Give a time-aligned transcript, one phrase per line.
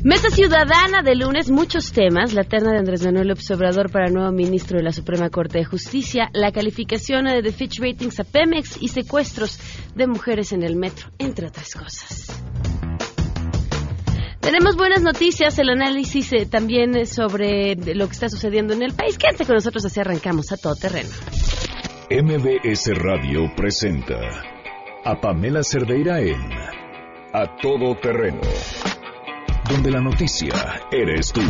[0.03, 2.35] Mesa Ciudadana de lunes, muchos temas.
[2.35, 5.65] La terna de Andrés Manuel López Obrador para nuevo ministro de la Suprema Corte de
[5.65, 9.61] Justicia, la calificación de The Fitch Ratings a Pemex y secuestros
[9.95, 12.43] de mujeres en el metro, entre otras cosas.
[14.43, 19.17] Tenemos buenas noticias, el análisis eh, también sobre lo que está sucediendo en el país.
[19.17, 21.09] Quédense con nosotros, así arrancamos a todo terreno.
[22.11, 24.19] MBS Radio presenta
[25.05, 26.43] a Pamela Cerdeira en
[27.33, 28.41] A Todo Terreno,
[29.71, 30.53] donde la noticia
[30.91, 31.41] eres tú.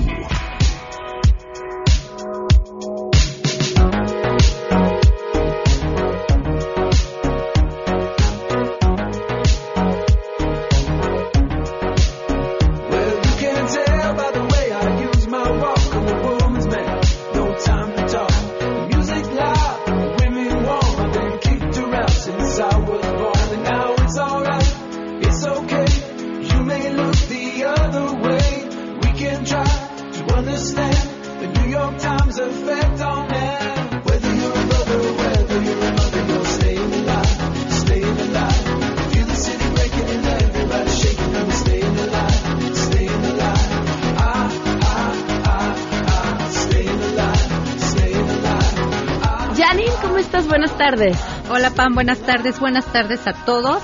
[51.50, 53.82] Hola Pam, buenas tardes, buenas tardes a todos.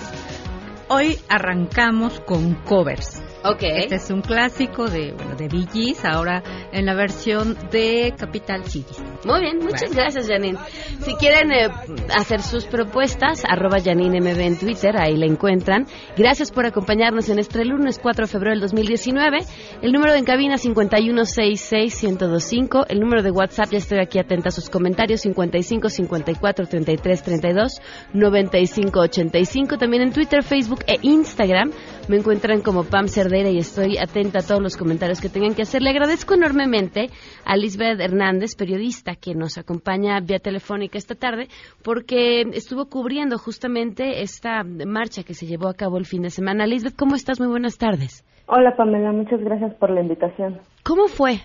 [0.86, 3.17] Hoy arrancamos con covers.
[3.44, 3.62] Ok.
[3.62, 8.94] Este es un clásico de, bueno, de Bee ahora en la versión de Capital City.
[9.24, 10.58] Muy bien, muchas gracias, Janine.
[11.00, 11.68] Si quieren eh,
[12.16, 15.86] hacer sus propuestas, arroba JanineMB en Twitter, ahí la encuentran.
[16.16, 19.38] Gracias por acompañarnos en este lunes 4 de febrero del 2019.
[19.82, 22.86] El número de en cabina 5166125.
[22.88, 27.80] El número de WhatsApp, ya estoy aquí atenta a sus comentarios, 55 54 33 32
[28.12, 29.78] 95 85.
[29.78, 31.70] También en Twitter, Facebook e Instagram
[32.08, 35.82] me encuentran como Pam Y estoy atenta a todos los comentarios que tengan que hacer.
[35.82, 37.10] Le agradezco enormemente
[37.44, 41.48] a Lisbeth Hernández, periodista que nos acompaña vía telefónica esta tarde,
[41.84, 46.66] porque estuvo cubriendo justamente esta marcha que se llevó a cabo el fin de semana.
[46.66, 47.38] Lisbeth, ¿cómo estás?
[47.38, 48.24] Muy buenas tardes.
[48.46, 50.60] Hola Pamela, muchas gracias por la invitación.
[50.82, 51.42] ¿Cómo fue?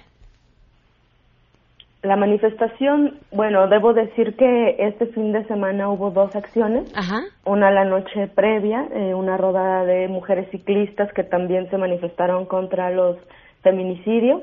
[2.03, 6.91] La manifestación, bueno, debo decir que este fin de semana hubo dos acciones.
[6.95, 7.21] Ajá.
[7.45, 12.91] Una la noche previa, eh, una rodada de mujeres ciclistas que también se manifestaron contra
[12.91, 13.17] los
[13.61, 14.41] feminicidios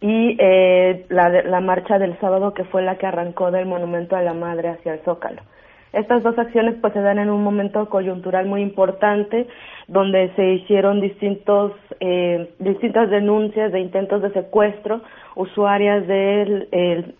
[0.00, 4.22] y eh, la, la marcha del sábado que fue la que arrancó del Monumento a
[4.22, 5.42] la Madre hacia el Zócalo.
[5.92, 9.46] Estas dos acciones pues se dan en un momento coyuntural muy importante
[9.88, 15.02] donde se hicieron distintos eh, distintas denuncias de intentos de secuestro.
[15.34, 16.68] Usuarias del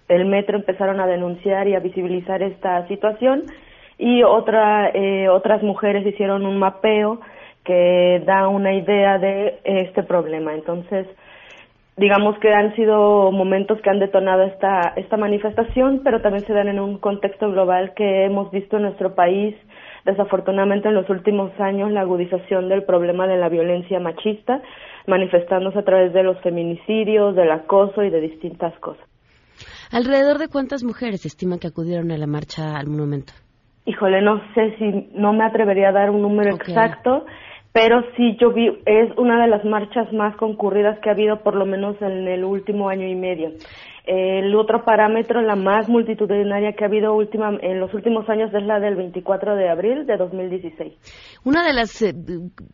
[0.09, 3.45] el, metro empezaron a denunciar y a visibilizar esta situación
[3.99, 7.21] y otra eh, otras mujeres hicieron un mapeo
[7.65, 10.55] que da una idea de este problema.
[10.55, 11.07] Entonces
[11.97, 16.69] digamos que han sido momentos que han detonado esta, esta manifestación, pero también se dan
[16.69, 19.55] en un contexto global que hemos visto en nuestro país,
[20.05, 24.63] desafortunadamente en los últimos años, la agudización del problema de la violencia machista,
[25.07, 29.07] manifestándose a través de los feminicidios, del acoso y de distintas cosas.
[29.91, 33.35] ¿Alrededor de cuántas mujeres estima que acudieron a la marcha al monumento?
[33.85, 37.27] Híjole, no sé si no me atrevería a dar un número exacto
[37.73, 41.55] pero sí yo vi, es una de las marchas más concurridas que ha habido por
[41.55, 43.53] lo menos en el último año y medio.
[44.05, 48.63] El otro parámetro, la más multitudinaria que ha habido última, en los últimos años es
[48.65, 50.93] la del 24 de abril de 2016.
[51.45, 52.13] Una de las eh,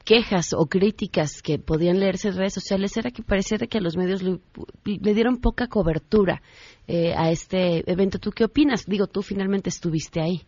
[0.06, 3.96] quejas o críticas que podían leerse en redes sociales era que parecía que a los
[3.96, 4.38] medios le,
[5.14, 6.40] dieron poca cobertura
[6.86, 8.18] eh, a este evento.
[8.18, 8.86] ¿Tú qué opinas?
[8.86, 10.40] Digo, tú finalmente estuviste ahí.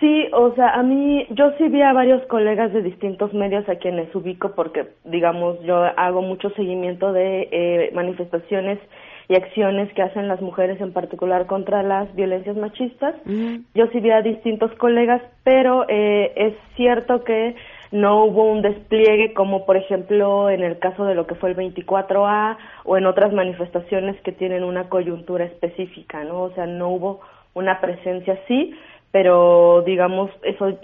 [0.00, 3.76] Sí, o sea, a mí, yo sí vi a varios colegas de distintos medios a
[3.76, 8.78] quienes ubico porque, digamos, yo hago mucho seguimiento de eh, manifestaciones
[9.28, 13.14] y acciones que hacen las mujeres en particular contra las violencias machistas.
[13.74, 17.54] Yo sí vi a distintos colegas, pero eh, es cierto que
[17.90, 21.56] no hubo un despliegue como por ejemplo en el caso de lo que fue el
[21.56, 26.42] 24A o en otras manifestaciones que tienen una coyuntura específica, ¿no?
[26.42, 27.20] O sea, no hubo
[27.54, 28.74] una presencia así
[29.14, 30.76] pero digamos, eso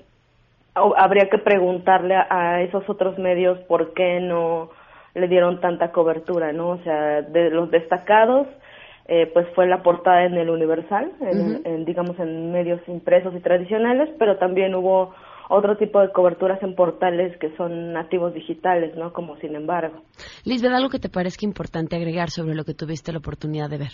[0.97, 4.71] habría que preguntarle a, esos otros medios por qué no
[5.17, 6.69] le dieron tanta cobertura, ¿no?
[6.69, 8.47] O sea, de los destacados,
[9.09, 14.09] eh, pues fue la portada en el Universal, en, digamos en medios impresos y tradicionales,
[14.17, 15.13] pero también hubo
[15.49, 19.13] otro tipo de coberturas en portales que son nativos digitales, ¿no?
[19.13, 20.03] Como sin embargo.
[20.45, 23.93] Lisbeth, algo que te parezca importante agregar sobre lo que tuviste la oportunidad de ver.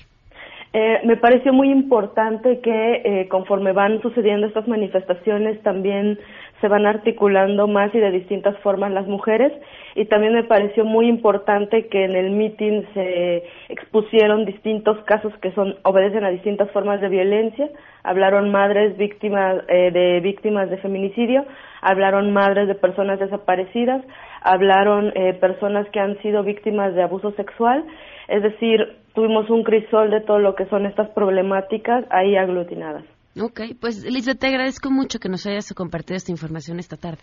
[0.73, 6.19] Eh, me pareció muy importante que eh, conforme van sucediendo estas manifestaciones también
[6.61, 9.53] se van articulando más y de distintas formas las mujeres.
[9.95, 15.53] Y también me pareció muy importante que en el meeting se expusieron distintos casos que
[15.53, 17.71] son obedecen a distintas formas de violencia.
[18.03, 21.45] Hablaron madres víctimas eh, de víctimas de feminicidio
[21.87, 24.03] hablaron madres de personas desaparecidas
[24.43, 27.85] hablaron eh, personas que han sido víctimas de abuso sexual
[28.29, 28.81] es decir
[29.15, 33.05] tuvimos un crisol de todo lo que son estas problemáticas ahí aglutinadas
[33.41, 37.21] Ok, pues Lisbeth, te agradezco mucho que nos hayas compartido esta información esta tarde.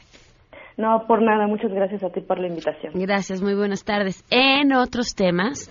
[0.78, 2.94] No, por nada, muchas gracias a ti por la invitación.
[2.96, 4.24] Gracias, muy buenas tardes.
[4.30, 5.70] En otros temas,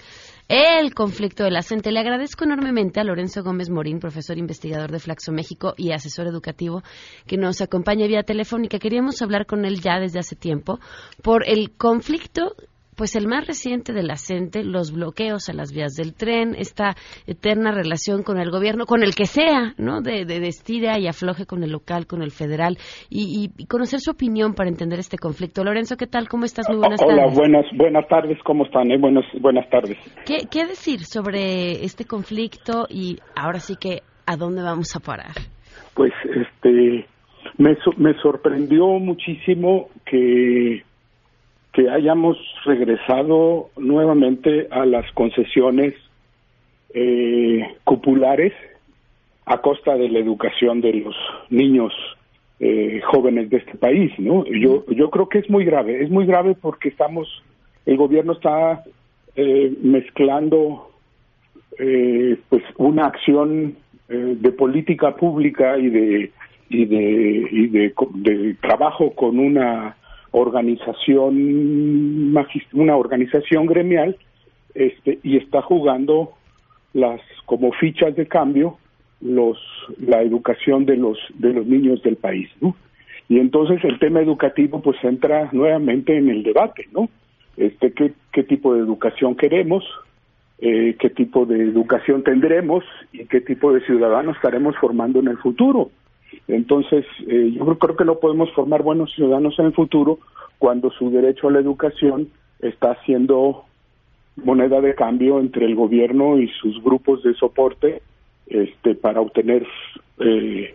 [0.48, 1.92] el conflicto de la gente.
[1.92, 6.82] Le agradezco enormemente a Lorenzo Gómez Morín, profesor investigador de Flaxo México y asesor educativo,
[7.26, 8.78] que nos acompaña vía telefónica.
[8.78, 10.78] Queríamos hablar con él ya desde hace tiempo
[11.22, 12.54] por el conflicto
[12.96, 16.94] pues el más reciente de la CENTE, los bloqueos a las vías del tren, esta
[17.26, 20.02] eterna relación con el gobierno, con el que sea, ¿no?
[20.02, 22.76] De, de, estira y afloje con el local, con el federal,
[23.08, 25.64] y, conocer su opinión para entender este conflicto.
[25.64, 26.28] Lorenzo, ¿qué tal?
[26.28, 26.68] ¿Cómo estás?
[26.68, 27.16] Muy buenas tardes.
[27.16, 28.90] Hola, buenas, buenas tardes, ¿cómo están?
[28.90, 28.98] Eh?
[28.98, 29.96] Buenas, buenas tardes.
[30.26, 35.32] ¿Qué, ¿Qué decir sobre este conflicto y ahora sí que a dónde vamos a parar?
[35.94, 37.06] Pues, este,
[37.58, 40.82] me, me sorprendió muchísimo que
[41.72, 45.94] que hayamos regresado nuevamente a las concesiones
[46.94, 48.52] eh, cupulares
[49.46, 51.16] a costa de la educación de los
[51.50, 51.92] niños
[52.60, 54.44] eh, jóvenes de este país, ¿no?
[54.44, 57.42] Yo yo creo que es muy grave, es muy grave porque estamos,
[57.86, 58.84] el gobierno está
[59.34, 60.90] eh, mezclando
[61.78, 63.76] eh, pues una acción
[64.08, 66.30] eh, de política pública y de
[66.68, 69.96] y de y de, de trabajo con una
[70.32, 71.34] organización
[72.72, 74.16] una organización gremial
[74.74, 76.32] este y está jugando
[76.94, 78.78] las como fichas de cambio
[79.20, 79.58] los
[80.00, 82.74] la educación de los de los niños del país no
[83.28, 87.08] y entonces el tema educativo pues entra nuevamente en el debate no
[87.56, 89.84] este qué qué tipo de educación queremos
[90.60, 95.36] eh, qué tipo de educación tendremos y qué tipo de ciudadanos estaremos formando en el
[95.36, 95.90] futuro
[96.48, 100.18] entonces, eh, yo creo que no podemos formar buenos ciudadanos en el futuro
[100.58, 102.28] cuando su derecho a la educación
[102.60, 103.64] está siendo
[104.36, 108.02] moneda de cambio entre el gobierno y sus grupos de soporte
[108.46, 109.66] este, para obtener
[110.20, 110.74] eh,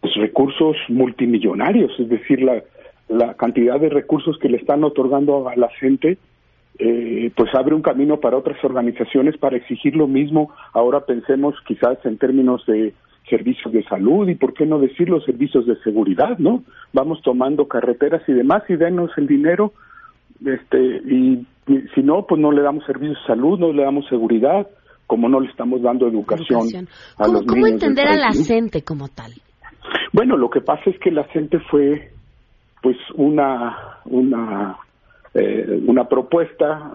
[0.00, 2.62] pues, recursos multimillonarios, es decir, la,
[3.08, 6.18] la cantidad de recursos que le están otorgando a la gente,
[6.78, 10.50] eh, pues abre un camino para otras organizaciones para exigir lo mismo.
[10.72, 12.92] Ahora pensemos quizás en términos de
[13.28, 16.62] servicios de salud y por qué no decir los servicios de seguridad, ¿no?
[16.92, 19.72] Vamos tomando carreteras y demás y denos el dinero,
[20.44, 21.46] este, y,
[21.94, 24.68] si no, pues no le damos servicios de salud, no le damos seguridad,
[25.06, 26.88] como no le estamos dando educación,
[27.18, 27.54] a ¿Cómo, los niños.
[27.54, 29.32] ¿Cómo entender a la gente como tal?
[30.12, 32.12] Bueno, lo que pasa es que la gente fue,
[32.82, 34.76] pues, una, una,
[35.34, 36.92] eh, una propuesta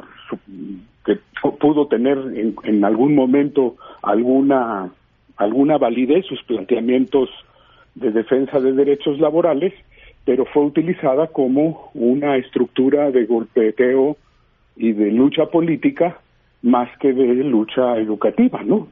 [1.05, 1.19] que
[1.59, 4.91] pudo tener en, en algún momento alguna
[5.37, 7.29] alguna validez sus planteamientos
[7.95, 9.73] de defensa de derechos laborales,
[10.25, 14.17] pero fue utilizada como una estructura de golpeteo
[14.75, 16.19] y de lucha política
[16.61, 18.87] más que de lucha educativa, ¿no?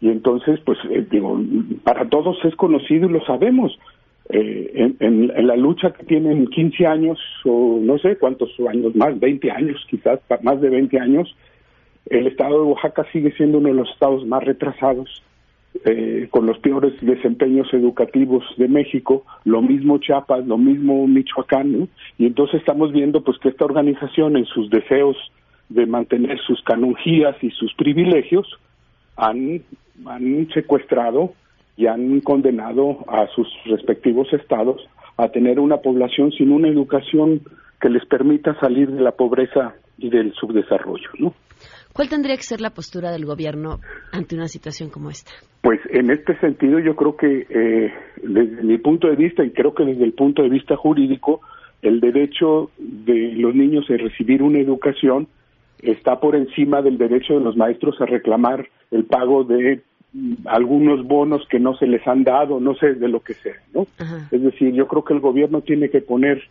[0.00, 1.40] Y entonces, pues, eh, digo,
[1.82, 3.78] para todos es conocido y lo sabemos.
[4.30, 4.70] Eh,
[5.00, 9.50] en, en, la lucha que tienen 15 años o no sé cuántos años más, 20
[9.50, 11.34] años quizás, más de 20 años,
[12.06, 15.22] el estado de Oaxaca sigue siendo uno de los estados más retrasados
[15.84, 22.26] eh, con los peores desempeños educativos de México, lo mismo Chiapas, lo mismo Michoacán, y
[22.26, 25.16] entonces estamos viendo pues que esta organización en sus deseos
[25.68, 28.46] de mantener sus canonjías y sus privilegios
[29.16, 29.62] han,
[30.06, 31.32] han secuestrado
[31.76, 37.40] y han condenado a sus respectivos estados a tener una población sin una educación
[37.80, 41.34] que les permita salir de la pobreza y del subdesarrollo, ¿no?
[41.94, 43.78] ¿Cuál tendría que ser la postura del gobierno
[44.10, 45.30] ante una situación como esta?
[45.62, 49.74] Pues en este sentido yo creo que eh, desde mi punto de vista y creo
[49.74, 51.40] que desde el punto de vista jurídico
[51.82, 55.28] el derecho de los niños a recibir una educación
[55.82, 59.82] está por encima del derecho de los maestros a reclamar el pago de
[60.14, 63.54] mm, algunos bonos que no se les han dado, no sé, de lo que sea,
[63.72, 63.86] ¿no?
[64.32, 66.42] Es decir, yo creo que el gobierno tiene que poner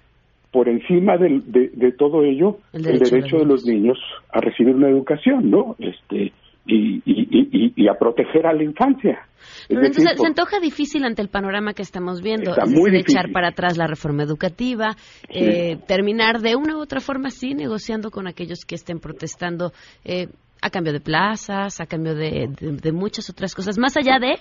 [0.54, 1.42] por encima de,
[1.74, 3.98] de, todo ello el derecho, de, los niños
[4.32, 5.76] a recibir una educación, ¿no?
[5.80, 6.32] Este
[6.66, 9.28] y, y, y, y a proteger a la infancia.
[9.68, 12.52] Entonces, se antoja difícil ante el panorama que estamos viendo.
[12.52, 14.96] Está muy echar para atrás la reforma educativa,
[15.28, 19.74] eh, terminar de una u otra forma, sí, negociando con aquellos que estén protestando
[20.06, 20.28] eh,
[20.62, 24.36] a cambio de plazas, a cambio de, muchas otras cosas, más allá de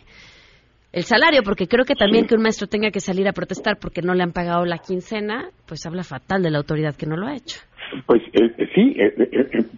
[0.93, 4.03] el salario, porque creo que también que un maestro tenga que salir a protestar porque
[4.03, 7.27] no le han pagado la quincena, pues habla fatal de la autoridad que no lo
[7.27, 7.61] ha hecho.
[8.07, 8.97] Pues eh, sí,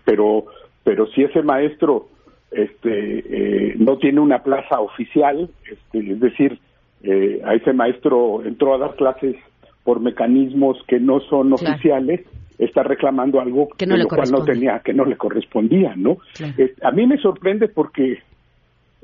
[0.04, 0.47] pero
[0.85, 2.09] pero si ese maestro
[2.50, 6.59] este, eh, no tiene una plaza oficial, este, es decir,
[7.02, 9.37] eh, a ese maestro entró a dar clases
[9.83, 12.21] por mecanismos que no son oficiales,
[12.59, 16.18] está reclamando algo que no, lo cual no tenía, que no le correspondía, ¿no?
[16.56, 18.18] Eh, a mí me sorprende porque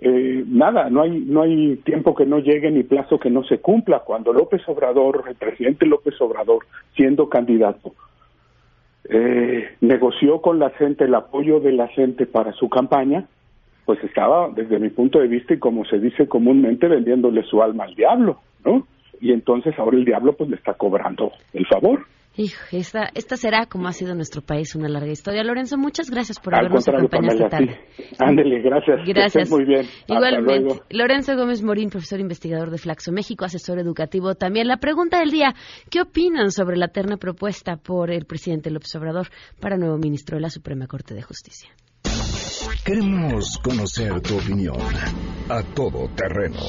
[0.03, 4.01] nada, no hay no hay tiempo que no llegue ni plazo que no se cumpla.
[4.01, 6.65] Cuando López Obrador, el presidente López Obrador,
[6.97, 7.93] siendo candidato,
[9.81, 13.27] negoció con la gente el apoyo de la gente para su campaña,
[13.85, 17.85] pues estaba, desde mi punto de vista, y como se dice comúnmente, vendiéndole su alma
[17.85, 18.87] al diablo, ¿no?
[19.21, 22.07] Y entonces ahora el diablo pues le está cobrando el favor.
[22.37, 25.43] Hijo, esta, esta será, como ha sido nuestro país, una larga historia.
[25.43, 27.81] Lorenzo, muchas gracias por habernos acompañado esta tarde.
[28.19, 29.01] Ándele, gracias.
[29.05, 29.51] Gracias.
[29.51, 29.87] muy bien.
[30.07, 30.81] Igualmente.
[30.91, 34.37] Lorenzo Gómez Morín, profesor investigador de Flaxo México, asesor educativo.
[34.37, 35.55] También la pregunta del día,
[35.91, 39.27] ¿qué opinan sobre la terna propuesta por el presidente López Obrador
[39.61, 41.71] para nuevo ministro de la Suprema Corte de Justicia?
[42.85, 44.77] Queremos conocer tu opinión
[45.49, 46.61] a todo terreno.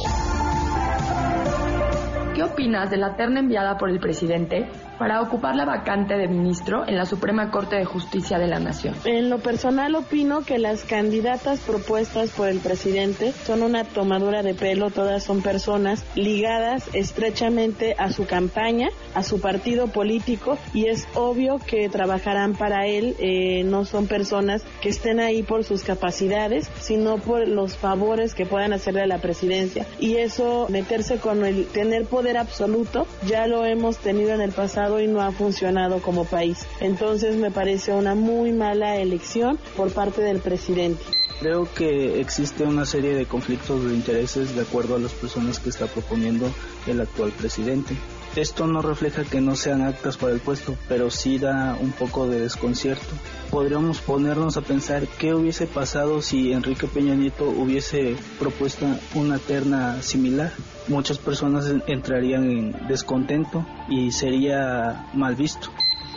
[2.33, 6.87] ¿Qué opinas de la terna enviada por el presidente para ocupar la vacante de ministro
[6.87, 8.95] en la Suprema Corte de Justicia de la Nación.
[9.05, 14.53] En lo personal opino que las candidatas propuestas por el presidente son una tomadura de
[14.53, 21.07] pelo, todas son personas ligadas estrechamente a su campaña, a su partido político y es
[21.15, 26.69] obvio que trabajarán para él, eh, no son personas que estén ahí por sus capacidades,
[26.79, 31.65] sino por los favores que puedan hacerle a la presidencia y eso meterse con el
[31.67, 36.25] tener poder absoluto ya lo hemos tenido en el pasado y no ha funcionado como
[36.25, 36.65] país.
[36.79, 41.03] Entonces me parece una muy mala elección por parte del presidente.
[41.39, 45.69] Creo que existe una serie de conflictos de intereses de acuerdo a las personas que
[45.69, 46.47] está proponiendo
[46.85, 47.95] el actual presidente.
[48.35, 52.27] Esto no refleja que no sean actas para el puesto, pero sí da un poco
[52.27, 53.13] de desconcierto.
[53.49, 58.85] Podríamos ponernos a pensar qué hubiese pasado si Enrique Peña Nieto hubiese propuesto
[59.15, 60.53] una terna similar.
[60.87, 65.69] Muchas personas entrarían en descontento y sería mal visto.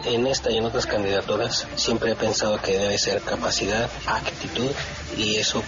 [0.06, 4.70] En esta y en otras candidaturas siempre he pensado que debe ser capacidad, actitud
[5.16, 5.62] y eso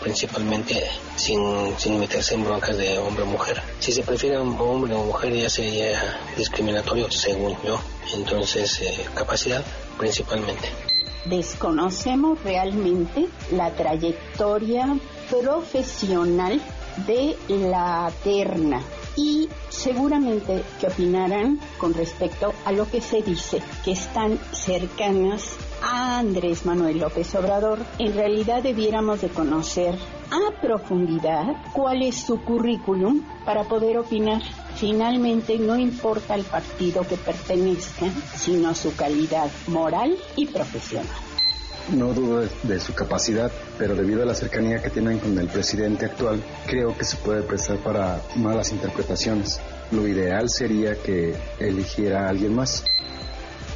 [0.00, 3.62] principalmente sin, sin meterse en broncas de hombre o mujer.
[3.78, 7.78] Si se prefiere hombre o mujer ya sería discriminatorio según yo.
[8.14, 9.62] Entonces eh, capacidad
[9.98, 10.68] principalmente.
[11.26, 14.96] Desconocemos realmente la trayectoria
[15.28, 16.58] profesional
[17.06, 18.82] de la terna
[19.18, 26.20] y seguramente que opinarán con respecto a lo que se dice, que están cercanas a
[26.20, 27.80] Andrés Manuel López Obrador.
[27.98, 29.96] En realidad debiéramos de conocer
[30.30, 34.40] a profundidad cuál es su currículum para poder opinar.
[34.76, 41.27] Finalmente no importa el partido que pertenezcan, sino su calidad moral y profesional.
[41.92, 46.04] No dudo de, su capacidad, pero debido a la cercanía que tienen con el presidente
[46.04, 49.58] actual, creo que se puede prestar para malas interpretaciones.
[49.90, 52.84] Lo ideal sería que eligiera a alguien más.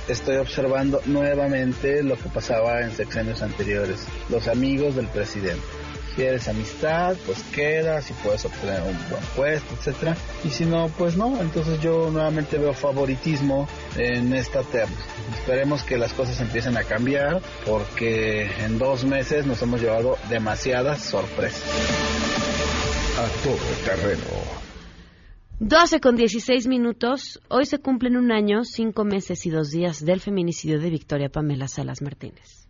[0.09, 5.82] Estoy observando nuevamente lo que pasaba en sexenios anteriores, los amigos del presidente
[6.15, 10.17] si eres amistad, pues quedas y puedes obtener un buen puesto, etcétera.
[10.45, 11.41] Y si no, pues no.
[11.41, 14.97] Entonces yo nuevamente veo favoritismo en esta terna.
[15.39, 21.03] Esperemos que las cosas empiecen a cambiar porque en dos meses nos hemos llevado demasiadas
[21.03, 21.63] sorpresas.
[23.19, 24.63] A todo terreno.
[25.61, 27.41] 12 con 16 minutos.
[27.49, 31.69] Hoy se cumplen un año, cinco meses y dos días del feminicidio de Victoria Pamela
[31.69, 32.62] Salas Martínez.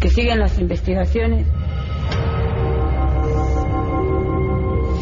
[0.00, 1.46] Que siguen las investigaciones,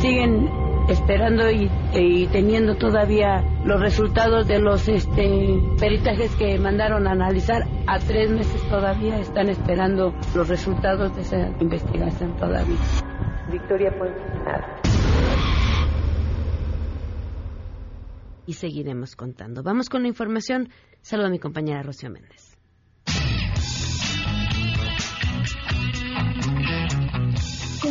[0.00, 0.48] siguen
[0.88, 7.62] esperando y, teniendo todavía los resultados de los este, peritajes que mandaron a analizar.
[7.86, 12.76] A tres meses todavía están esperando los resultados de esa investigación todavía.
[13.50, 14.12] Victoria, pues
[14.44, 14.80] nada.
[18.46, 19.62] Y seguiremos contando.
[19.62, 20.68] Vamos con la información.
[21.00, 22.10] Saludo a mi compañera Rocío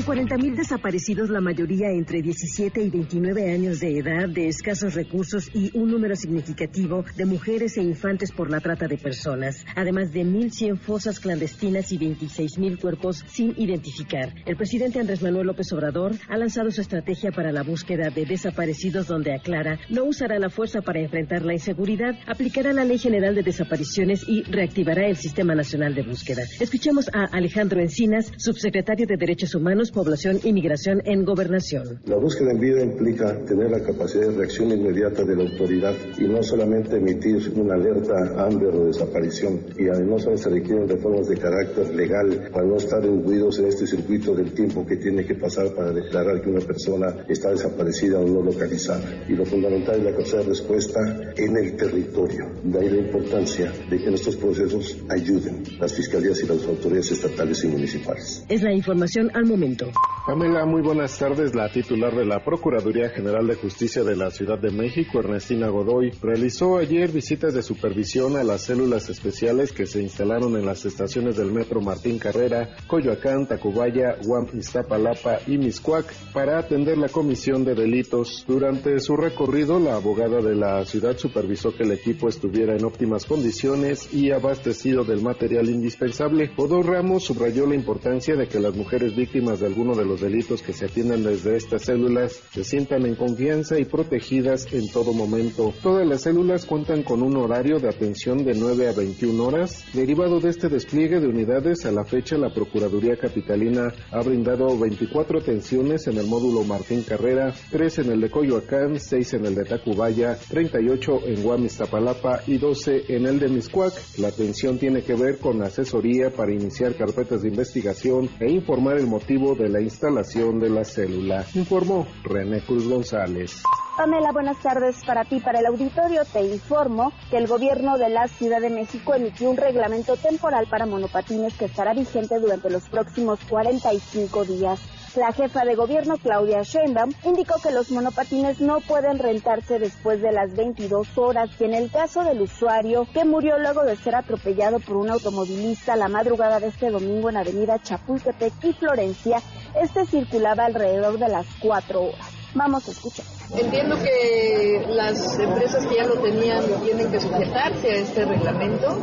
[0.06, 5.50] Con 40.000 desaparecidos, la mayoría entre 17 y 29 años de edad, de escasos recursos
[5.54, 10.26] y un número significativo de mujeres e infantes por la trata de personas, además de
[10.26, 14.34] 1.100 fosas clandestinas y 26.000 cuerpos sin identificar.
[14.46, 19.08] El presidente Andrés Manuel López Obrador ha lanzado su estrategia para la búsqueda de desaparecidos
[19.08, 23.44] donde aclara no usará la fuerza para enfrentar la inseguridad, aplicará la Ley General de
[23.44, 26.44] Desapariciones y reactivará el Sistema Nacional de Búsqueda.
[26.60, 32.00] Escuchemos a Alejandro Encinas, subsecretario de Derechos Humanos, Población y Migración en Gobernación.
[32.06, 36.24] La búsqueda en vida implica tener la capacidad de reacción inmediata de la autoridad y
[36.24, 39.60] no solamente emitir una alerta hambre o desaparición.
[39.78, 44.34] Y además se requieren reformas de carácter legal para no estar imbuidos en este circuito
[44.34, 48.42] del tiempo que tiene que pasar para declarar que una persona está desaparecida o no
[48.42, 49.24] localizada.
[49.30, 51.00] Y lo fundamental es la capacidad de respuesta
[51.38, 52.52] en el territorio.
[52.64, 57.12] De ahí la importancia de que en estos procesos ayuden las fiscalías y las autoridades
[57.12, 58.44] estatales y municipales.
[58.50, 59.83] Es la información al momento.
[60.26, 61.54] Pamela, muy buenas tardes.
[61.54, 66.12] La titular de la Procuraduría General de Justicia de la Ciudad de México, Ernestina Godoy,
[66.22, 71.36] realizó ayer visitas de supervisión a las células especiales que se instalaron en las estaciones
[71.36, 77.76] del metro Martín Carrera, Coyoacán, Tacubaya, Guam, Iztapalapa y Miscuac para atender la comisión de
[77.76, 78.46] delitos.
[78.48, 83.26] Durante su recorrido, la abogada de la ciudad supervisó que el equipo estuviera en óptimas
[83.26, 86.52] condiciones y abastecido del material indispensable.
[86.56, 90.62] Godoy Ramos subrayó la importancia de que las mujeres víctimas de alguno de los delitos
[90.62, 95.74] que se atienden desde estas células se sientan en confianza y protegidas en todo momento.
[95.82, 99.84] Todas las células cuentan con un horario de atención de 9 a 21 horas.
[99.94, 105.40] Derivado de este despliegue de unidades, a la fecha la Procuraduría Capitalina ha brindado 24
[105.40, 109.64] atenciones en el módulo Martín Carrera, 3 en el de Coyoacán, 6 en el de
[109.64, 113.94] Tacubaya, 38 en Guamistapalapa y 12 en el de Miscuac.
[114.20, 119.08] La atención tiene que ver con asesoría para iniciar carpetas de investigación e informar el
[119.08, 123.64] motivo de la instalación de la célula, informó René Cruz González.
[123.98, 125.40] Pamela, buenas tardes para ti.
[125.40, 129.58] Para el auditorio te informo que el gobierno de la Ciudad de México emitió un
[129.58, 134.80] reglamento temporal para monopatines que estará vigente durante los próximos 45 días.
[135.16, 140.32] La jefa de gobierno, Claudia Sheinbaum, indicó que los monopatines no pueden rentarse después de
[140.32, 144.80] las 22 horas y en el caso del usuario que murió luego de ser atropellado
[144.80, 149.40] por un automovilista la madrugada de este domingo en Avenida Chapultepec y Florencia,
[149.80, 152.32] este circulaba alrededor de las 4 horas.
[152.56, 153.43] Vamos a escuchar.
[153.52, 158.98] Entiendo que las empresas que ya lo tenían tienen que sujetarse a este reglamento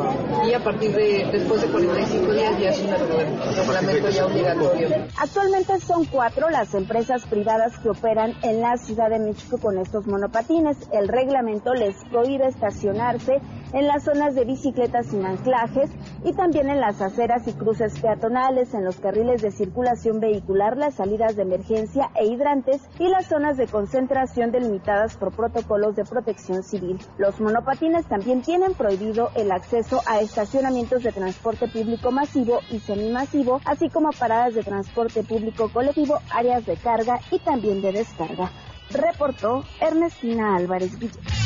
[0.48, 4.88] y a partir de después de 45 días ya es un reglamento ya obligatorio.
[5.18, 10.06] Actualmente son cuatro las empresas privadas que operan en la Ciudad de México con estos
[10.06, 10.76] monopatines.
[10.92, 13.40] El reglamento les prohíbe estacionarse
[13.72, 15.90] en las zonas de bicicletas sin anclajes
[16.24, 20.94] y también en las aceras y cruces peatonales, en los carriles de circulación vehicular, las
[20.94, 26.62] salidas de emergencia e hidrantes y las zonas de concentración delimitadas por protocolos de protección
[26.62, 26.98] civil.
[27.18, 33.60] Los monopatines también tienen prohibido el acceso a estacionamientos de transporte público masivo y semimasivo,
[33.64, 38.50] así como paradas de transporte público colectivo, áreas de carga y también de descarga.
[38.90, 41.39] Reportó Ernestina Álvarez Guillén.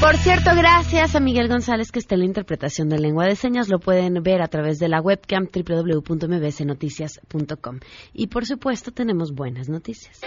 [0.00, 3.68] Por cierto, gracias a Miguel González que está en la interpretación de lengua de señas.
[3.68, 7.80] Lo pueden ver a través de la webcam www.mbsnoticias.com.
[8.12, 10.20] Y por supuesto tenemos buenas noticias.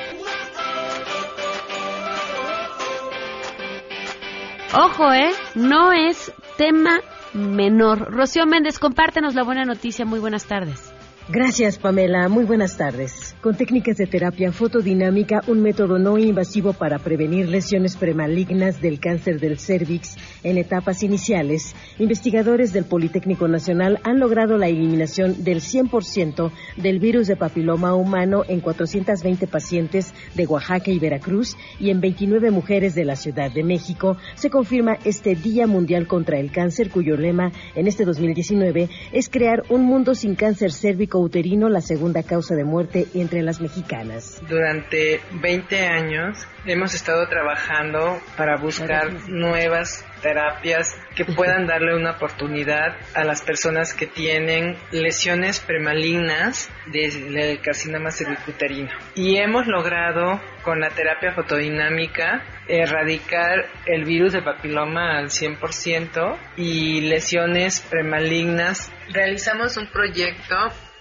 [4.73, 5.29] Ojo, ¿eh?
[5.55, 6.99] No es tema
[7.33, 8.11] menor.
[8.11, 10.05] Rocío Méndez, compártenos la buena noticia.
[10.05, 10.88] Muy buenas tardes.
[11.31, 12.27] Gracias, Pamela.
[12.27, 13.35] Muy buenas tardes.
[13.43, 19.39] Con técnicas de terapia fotodinámica, un método no invasivo para prevenir lesiones premalignas del cáncer
[19.39, 26.51] del cérvix en etapas iniciales, investigadores del Politécnico Nacional han logrado la eliminación del 100%
[26.77, 32.49] del virus de papiloma humano en 420 pacientes de Oaxaca y Veracruz y en 29
[32.49, 34.17] mujeres de la Ciudad de México.
[34.33, 39.61] Se confirma este Día Mundial contra el Cáncer, cuyo lema en este 2019 es crear
[39.69, 44.41] un mundo sin cáncer cérvico uterino, la segunda causa de muerte entre las mexicanas.
[44.47, 52.97] Durante 20 años hemos estado trabajando para buscar nuevas terapias que puedan darle una oportunidad
[53.15, 58.91] a las personas que tienen lesiones premalignas del carcinoma cervicuterino.
[59.15, 67.01] Y hemos logrado con la terapia fotodinámica erradicar el virus de papiloma al 100% y
[67.01, 68.91] lesiones premalignas.
[69.11, 70.55] Realizamos un proyecto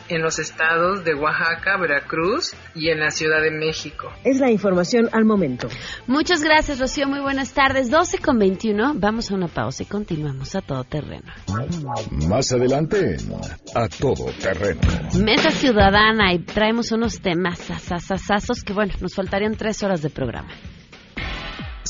[0.08, 4.10] en los estados de Oaxaca, Veracruz y en la Ciudad de México.
[4.24, 5.68] Es la información al momento.
[6.06, 7.08] Muchas gracias, Rocío.
[7.08, 7.90] Muy buenas tardes.
[7.90, 8.94] 12 con 21.
[8.96, 11.32] Vamos a una pausa y continuamos a todo terreno.
[12.28, 13.16] Más adelante,
[13.74, 14.80] a todo terreno.
[15.18, 20.50] Mesa Ciudadana y traemos unos temas sasasazos que, bueno, nos faltarían tres horas de programa.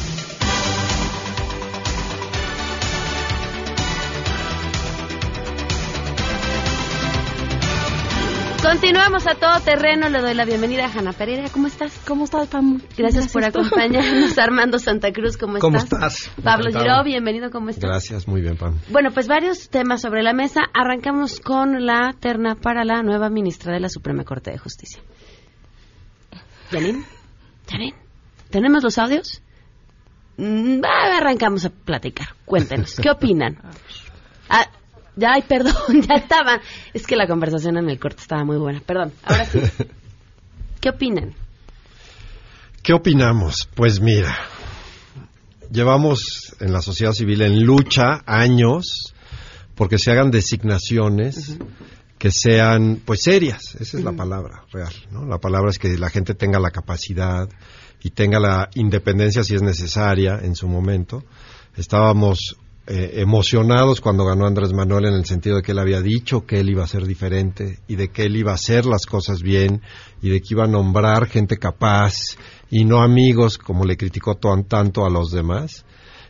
[8.68, 10.10] Continuamos a todo terreno.
[10.10, 11.48] Le doy la bienvenida a Hanna Pereira.
[11.48, 11.98] ¿Cómo estás?
[12.06, 12.82] ¿Cómo estás, Pam?
[12.98, 14.36] Gracias, por acompañarnos.
[14.38, 15.62] Armando Santa Cruz, ¿cómo estás?
[15.62, 16.30] ¿Cómo estás?
[16.44, 17.88] Pablo Giró, bienvenido, ¿cómo estás?
[17.88, 18.78] Gracias, muy bien, Pam.
[18.90, 20.60] Bueno, pues varios temas sobre la mesa.
[20.74, 25.00] Arrancamos con la terna para la nueva ministra de la Suprema Corte de Justicia.
[26.70, 27.06] ¿Yanin?
[27.72, 27.94] ¿Yanin?
[28.50, 29.40] ¿Tenemos los audios?
[30.36, 32.28] Mm, arrancamos a platicar.
[32.44, 33.62] Cuéntenos, ¿qué opinan?
[34.50, 34.66] Ah,
[35.18, 35.74] ya, ay, perdón,
[36.08, 36.60] ya estaban.
[36.94, 38.80] Es que la conversación en el corte estaba muy buena.
[38.80, 39.60] Perdón, ahora sí.
[40.80, 41.34] ¿Qué opinan?
[42.82, 43.68] ¿Qué opinamos?
[43.74, 44.34] Pues mira,
[45.70, 49.12] llevamos en la sociedad civil en lucha años
[49.74, 51.58] porque se hagan designaciones
[52.18, 55.24] que sean pues serias, esa es la palabra real, ¿no?
[55.24, 57.48] La palabra es que la gente tenga la capacidad
[58.02, 61.24] y tenga la independencia si es necesaria en su momento.
[61.76, 62.56] Estábamos
[62.90, 66.60] eh, emocionados cuando ganó Andrés Manuel en el sentido de que él había dicho que
[66.60, 69.82] él iba a ser diferente y de que él iba a hacer las cosas bien
[70.22, 72.14] y de que iba a nombrar gente capaz
[72.70, 75.84] y no amigos como le criticó tanto a los demás.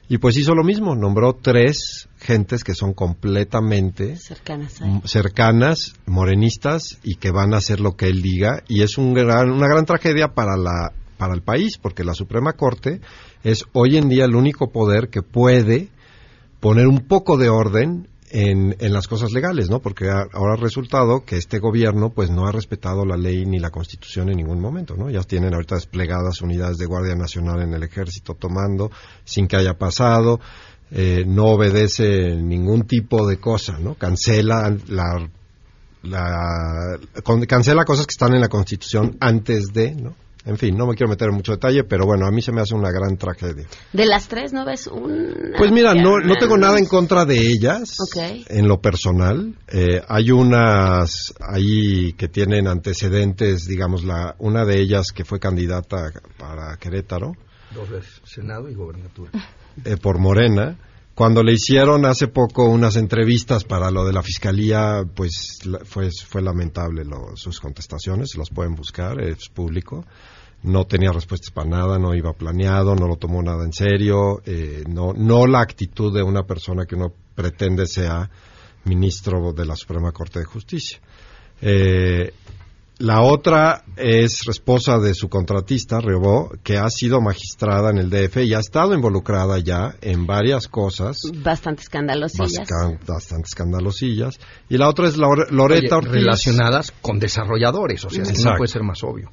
[0.08, 7.16] Y pues hizo lo mismo, nombró tres gentes que son completamente cercanas, cercanas, morenistas y
[7.16, 10.34] que van a hacer lo que él diga y es un gran, una gran tragedia
[10.34, 13.00] para la para el país porque la Suprema Corte
[13.44, 15.90] es hoy en día el único poder que puede
[16.60, 19.80] poner un poco de orden en, en, las cosas legales, ¿no?
[19.80, 23.70] Porque ahora ha resultado que este gobierno, pues, no ha respetado la ley ni la
[23.70, 25.08] Constitución en ningún momento, ¿no?
[25.08, 28.90] Ya tienen ahorita desplegadas unidades de Guardia Nacional en el Ejército tomando
[29.24, 30.40] sin que haya pasado,
[30.90, 33.94] eh, no obedece ningún tipo de cosa, ¿no?
[33.94, 35.28] Cancela la,
[36.02, 36.98] la,
[37.46, 40.14] cancela cosas que están en la Constitución antes de, ¿no?
[40.48, 42.62] En fin, no me quiero meter en mucho detalle, pero bueno, a mí se me
[42.62, 43.66] hace una gran tragedia.
[43.92, 45.52] ¿De las tres no ves un...?
[45.58, 47.98] Pues mira, no, no tengo nada en contra de ellas,
[48.48, 49.54] en lo personal.
[49.70, 56.12] Eh, hay unas ahí que tienen antecedentes, digamos, la una de ellas que fue candidata
[56.38, 57.32] para Querétaro.
[57.74, 59.30] Dos veces, Senado y Gobernatura.
[59.84, 60.78] Eh, por Morena.
[61.14, 66.40] Cuando le hicieron hace poco unas entrevistas para lo de la fiscalía, pues fue, fue
[66.40, 67.02] lamentable
[67.34, 70.06] sus contestaciones, las pueden buscar, es público
[70.62, 74.84] no tenía respuestas para nada, no iba planeado, no lo tomó nada en serio, eh,
[74.88, 78.28] no, no la actitud de una persona que uno pretende sea
[78.84, 80.98] ministro de la Suprema Corte de Justicia.
[81.60, 82.32] Eh,
[82.98, 88.38] la otra es esposa de su contratista, Rebó, que ha sido magistrada en el DF
[88.38, 91.20] y ha estado involucrada ya en varias cosas.
[91.32, 92.66] Bastante escandalosillas.
[93.06, 94.40] Bastante escandalosillas.
[94.68, 96.12] Y la otra es Loreta Ortiz.
[96.12, 99.30] Relacionadas con desarrolladores, o sea, no puede ser más obvio.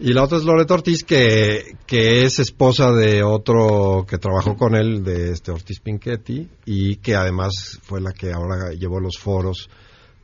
[0.00, 4.74] Y la otra es Loreto Ortiz, que, que es esposa de otro que trabajó con
[4.74, 9.70] él, de este Ortiz Pinchetti, y que además fue la que ahora llevó los foros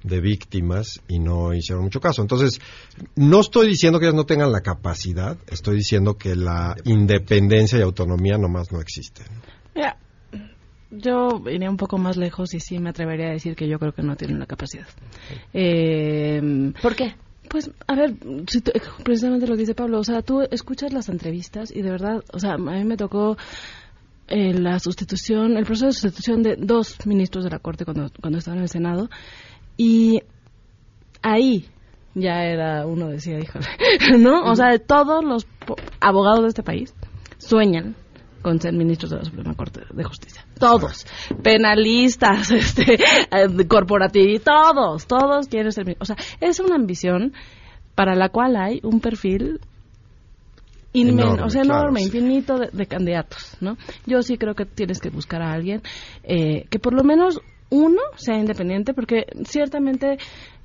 [0.03, 2.23] de víctimas y no hicieron mucho caso.
[2.23, 2.61] Entonces,
[3.15, 7.83] no estoy diciendo que ellas no tengan la capacidad, estoy diciendo que la independencia y
[7.83, 9.27] autonomía nomás no existen.
[10.91, 13.93] yo iría un poco más lejos y sí me atrevería a decir que yo creo
[13.93, 14.89] que no tienen la capacidad.
[15.53, 17.15] Eh, ¿Por qué?
[17.51, 18.15] Pues, a ver,
[19.03, 22.39] precisamente lo que dice Pablo, o sea, tú escuchas las entrevistas y de verdad, o
[22.39, 23.37] sea, a mí me tocó
[24.29, 28.39] eh, la sustitución, el proceso de sustitución de dos ministros de la Corte cuando, cuando
[28.39, 29.11] estaban en el Senado
[29.77, 30.21] y
[31.23, 31.67] ahí
[32.15, 33.67] ya era, uno decía, híjole,
[34.21, 34.45] ¿no?
[34.45, 35.49] O sea, todos los
[36.01, 36.95] abogados de este país
[37.39, 37.97] sueñan
[38.42, 40.44] con ser ministros de la Suprema Corte de Justicia.
[40.59, 41.07] Todos.
[41.42, 47.33] Penalistas, este, eh, corporativos, todos, todos quieren ser O sea, es una ambición
[47.94, 49.61] para la cual hay un perfil
[50.92, 53.76] inmenso, o sea, enorme, infinito de, candidatos, ¿no?
[54.07, 55.83] Yo sí creo que tienes que buscar a alguien
[56.24, 60.18] eh, que por lo menos uno sea independiente, porque ciertamente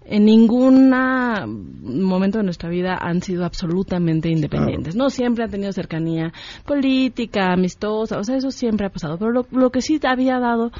[0.06, 5.10] en ningún momento de nuestra vida han sido absolutamente independientes, ¿no?
[5.10, 6.32] Siempre han tenido cercanía
[6.66, 9.18] política, amistosa, o sea, eso siempre ha pasado.
[9.18, 10.72] Pero lo, que sí había dado,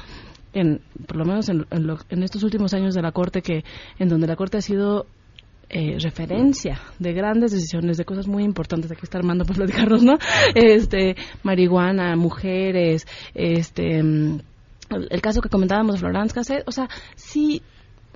[0.52, 3.64] en, por lo menos en, en, estos últimos años de la Corte, que
[3.98, 5.06] en donde la Corte ha sido
[5.68, 8.92] eh, referencia de grandes decisiones, de cosas muy importantes.
[8.92, 10.18] Aquí está Armando para platicarnos, ¿no?
[10.54, 14.38] Este, marihuana, mujeres, este, mm,
[15.10, 17.62] el caso que comentábamos de Florence Cassette, o sea, sí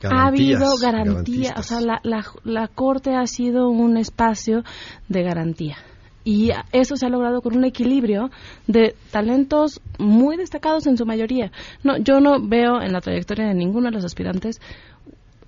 [0.04, 4.62] ha habido garantía, o sea, la, la, la Corte ha sido un espacio
[5.08, 5.76] de garantía.
[6.22, 8.30] Y eso se ha logrado con un equilibrio
[8.66, 11.50] de talentos muy destacados en su mayoría.
[11.82, 14.60] No, yo no veo en la trayectoria de ninguno de los aspirantes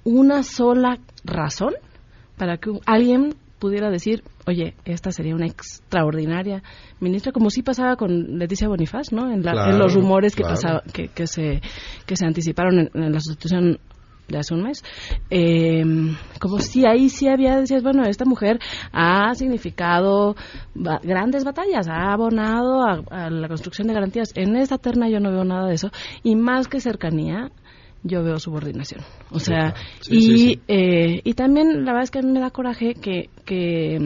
[0.05, 1.75] una sola razón
[2.37, 6.65] para que alguien pudiera decir, oye, esta sería una extraordinaria
[6.99, 9.31] ministra, como sí pasaba con Leticia Bonifaz, ¿no?
[9.31, 11.61] En, los rumores que, pasaba, que, que, se,
[12.05, 13.79] que se anticiparon en, la sustitución
[14.29, 14.83] de hace un mes,
[15.31, 15.83] eh,
[16.41, 18.59] como si ahí sí había, decías, bueno, esta mujer
[18.93, 20.35] ha significado
[20.75, 24.33] grandes batallas, ha abonado a, la construcción de garantías.
[24.35, 25.91] En esta terna yo no veo nada de eso,
[26.23, 27.51] y más que cercanía,
[28.05, 29.03] yo veo subordinación.
[29.31, 29.75] O sea,
[30.11, 33.99] y, Eh, y también la verdad es que a mí me da coraje que, que,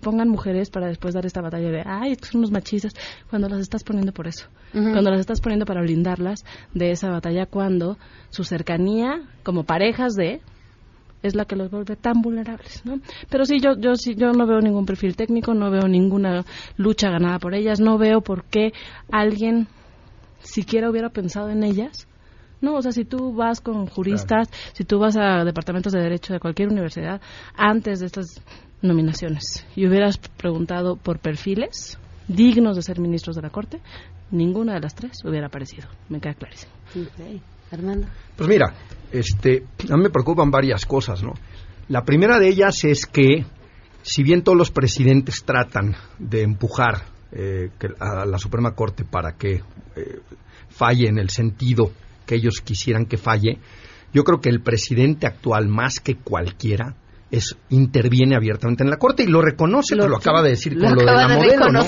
[0.00, 2.92] pongan mujeres para después dar esta batalla de, ay, estos son unos machistas,
[3.30, 4.48] cuando las estás poniendo por eso.
[4.72, 6.44] Cuando las estás poniendo para blindarlas
[6.74, 7.96] de esa batalla, cuando
[8.28, 10.42] su cercanía como parejas de
[11.22, 13.00] es la que los vuelve tan vulnerables, ¿no?
[13.30, 16.44] Pero sí, yo, yo, sí, yo no veo ningún perfil técnico, no veo ninguna
[16.76, 18.72] lucha ganada por ellas, no veo por qué
[19.10, 19.66] alguien
[20.40, 22.06] siquiera hubiera pensado en ellas
[22.60, 26.32] no, o sea, si tú vas con juristas, si tú vas a departamentos de derecho
[26.32, 27.20] de cualquier universidad,
[27.54, 28.42] antes de estas
[28.82, 33.80] nominaciones, y hubieras preguntado por perfiles dignos de ser ministros de la Corte,
[34.30, 35.88] ninguna de las tres hubiera aparecido.
[36.08, 36.72] Me queda clarísimo.
[37.70, 38.06] Armando.
[38.36, 38.74] Pues mira,
[39.10, 41.34] este, a mí me preocupan varias cosas, ¿no?
[41.88, 43.44] La primera de ellas es que,
[44.02, 49.62] si bien todos los presidentes tratan de empujar eh, a la Suprema Corte para que
[49.96, 50.20] eh,
[50.68, 51.90] falle en el sentido
[52.24, 53.58] que ellos quisieran que falle,
[54.12, 56.94] yo creo que el presidente actual, más que cualquiera,
[57.30, 60.94] es interviene abiertamente en la corte y lo reconoce, lo, lo acaba de decir con
[60.94, 61.84] lo, de la modelo, ¿no?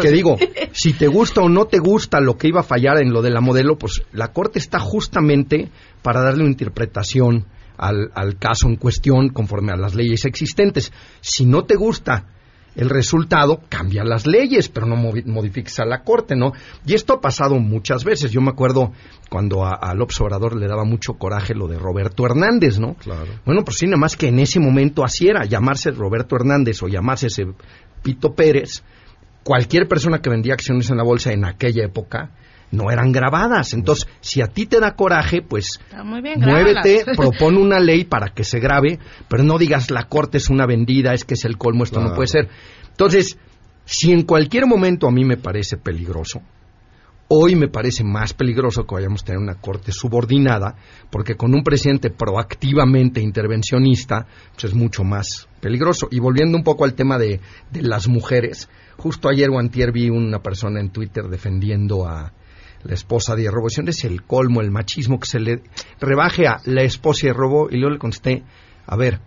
[0.00, 0.36] que digo,
[0.72, 3.30] si te gusta o no te gusta lo que iba a fallar en lo de
[3.30, 5.70] la modelo, pues la corte está justamente
[6.02, 10.92] para darle una interpretación al, al caso en cuestión conforme a las leyes existentes.
[11.20, 12.26] Si no te gusta
[12.76, 16.52] el resultado cambia las leyes, pero no modifiques a la Corte, ¿no?
[16.84, 18.30] Y esto ha pasado muchas veces.
[18.30, 18.92] Yo me acuerdo
[19.30, 22.94] cuando al observador le daba mucho coraje lo de Roberto Hernández, ¿no?
[22.94, 23.26] Claro.
[23.44, 26.88] Bueno, pues sí, nada más que en ese momento así era, llamarse Roberto Hernández o
[26.88, 27.46] llamarse ese
[28.02, 28.84] Pito Pérez,
[29.42, 32.30] cualquier persona que vendía acciones en la bolsa en aquella época,
[32.70, 33.74] no eran grabadas.
[33.74, 35.80] Entonces, si a ti te da coraje, pues
[36.36, 38.98] muévete, propone una ley para que se grabe,
[39.28, 42.14] pero no digas la corte es una vendida, es que es el colmo, esto no
[42.14, 42.48] puede ser.
[42.88, 43.38] Entonces,
[43.84, 46.42] si en cualquier momento a mí me parece peligroso,
[47.28, 50.76] hoy me parece más peligroso que vayamos a tener una corte subordinada,
[51.10, 56.08] porque con un presidente proactivamente intervencionista, pues es mucho más peligroso.
[56.10, 60.08] Y volviendo un poco al tema de, de las mujeres, justo ayer o antier vi
[60.08, 62.32] una persona en Twitter defendiendo a,
[62.84, 63.68] la esposa de Robo.
[63.68, 65.62] Es el colmo, el machismo que se le
[66.00, 67.68] rebaje a la esposa de Robo.
[67.70, 68.42] Y luego le contesté,
[68.86, 69.20] a ver,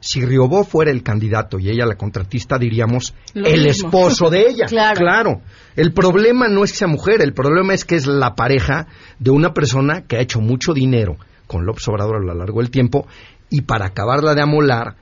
[0.00, 4.66] si Riobó fuera el candidato y ella la contratista, diríamos el esposo de ella.
[4.94, 5.40] claro.
[5.74, 8.86] El problema no es que sea mujer, el problema es que es la pareja
[9.18, 11.16] de una persona que ha hecho mucho dinero
[11.46, 13.06] con López Obrador a lo largo del tiempo
[13.50, 14.96] y para acabarla de amolar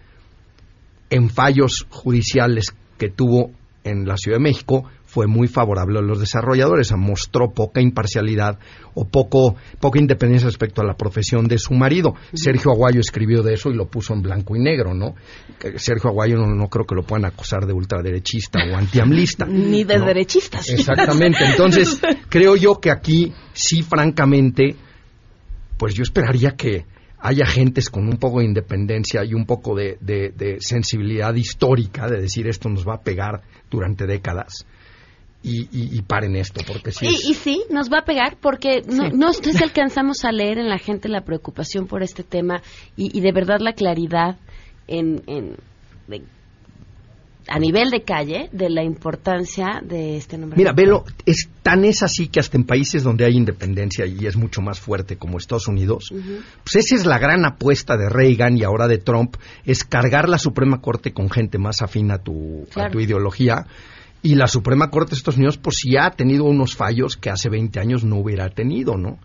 [1.10, 3.50] en fallos judiciales que tuvo
[3.84, 4.84] en la Ciudad de México
[5.14, 8.58] fue muy favorable a los desarrolladores, mostró poca imparcialidad
[8.94, 12.16] o poco, poca independencia respecto a la profesión de su marido.
[12.32, 15.14] Sergio Aguayo escribió de eso y lo puso en blanco y negro, ¿no?
[15.76, 19.46] Sergio Aguayo no, creo que lo puedan acusar de ultraderechista o antiamlista.
[19.48, 20.68] Ni de derechistas.
[20.68, 21.44] Exactamente.
[21.44, 24.74] Entonces, creo yo que aquí sí, francamente,
[25.78, 26.86] pues yo esperaría que
[27.20, 32.48] haya gentes con un poco de independencia y un poco de, sensibilidad histórica de decir
[32.48, 34.66] esto nos va a pegar durante décadas.
[35.46, 37.06] Y, paren esto, porque sí.
[37.06, 39.30] Y, sí, nos va a pegar porque no, no,
[39.62, 42.62] alcanzamos a leer en la gente la preocupación por este tema
[42.96, 44.38] y, de verdad la claridad
[44.88, 45.56] en, en
[47.48, 50.56] a nivel de calle de la importancia de este nombre.
[50.56, 54.36] Mira, velo, es tan es así que hasta en países donde hay independencia y es
[54.36, 58.64] mucho más fuerte como Estados Unidos, pues esa es la gran apuesta de Reagan y
[58.64, 62.88] ahora de Trump, es cargar la Suprema Corte con gente más afín a tu, a
[62.88, 63.66] tu ideología.
[64.24, 67.50] Y la Suprema Corte de Estados Unidos, pues sí ha tenido unos fallos que hace
[67.50, 69.18] 20 años no hubiera tenido, ¿no?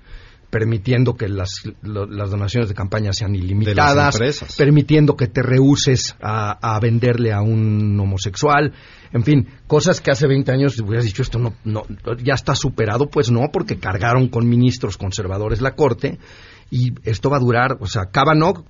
[0.49, 4.19] permitiendo que las, las donaciones de campaña sean ilimitadas,
[4.57, 8.73] permitiendo que te rehuses a, a, venderle a un homosexual,
[9.13, 11.83] en fin, cosas que hace 20 años hubieras dicho esto no, no,
[12.21, 16.17] ya está superado, pues no, porque cargaron con ministros conservadores la corte
[16.71, 18.65] y esto va a durar, o sea, Kavanaugh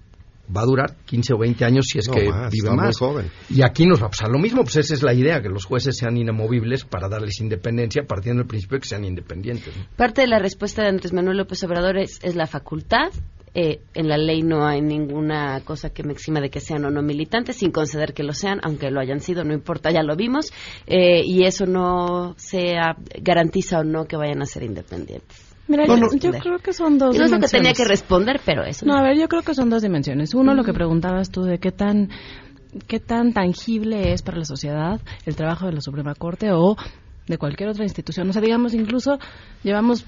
[0.55, 2.97] va a durar 15 o 20 años si es que vive más.
[2.97, 3.29] joven.
[3.49, 5.65] Y aquí nos va a pasar lo mismo, pues esa es la idea, que los
[5.65, 9.73] jueces sean inamovibles para darles independencia, partiendo del principio de que sean independientes.
[9.95, 13.11] Parte de la respuesta de Andrés Manuel López Obrador es, la facultad.
[13.55, 16.91] Eh, en la ley no hay ninguna cosa que me exima de que sean o
[16.91, 20.15] no militantes, sin conceder que lo sean, aunque lo hayan sido, no importa, ya lo
[20.15, 20.53] vimos,
[20.85, 22.75] eh, y eso no se
[23.19, 25.48] garantiza o no que vayan a ser independientes.
[25.69, 27.51] Mira, yo, creo que son dos no dimensiones.
[27.51, 28.87] que tenía que responder, pero eso.
[28.87, 30.33] No, a ver, yo creo que son dos dimensiones.
[30.33, 32.09] Uno, lo que preguntabas tú de qué tan
[32.87, 36.75] qué tan tangible es para la sociedad el trabajo de la Suprema Corte o
[37.27, 38.27] de cualquier otra institución.
[38.27, 39.19] O sea, digamos, incluso
[39.63, 40.03] llevamos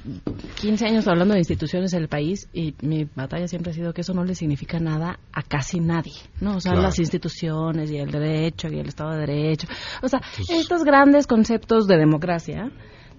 [0.60, 4.02] 15 años hablando de instituciones en el país y mi batalla siempre ha sido que
[4.02, 6.56] eso no le significa nada a casi nadie, ¿no?
[6.56, 9.68] O sea, las instituciones y el derecho y el Estado de Derecho.
[10.02, 12.72] O sea, pues estos grandes conceptos de democracia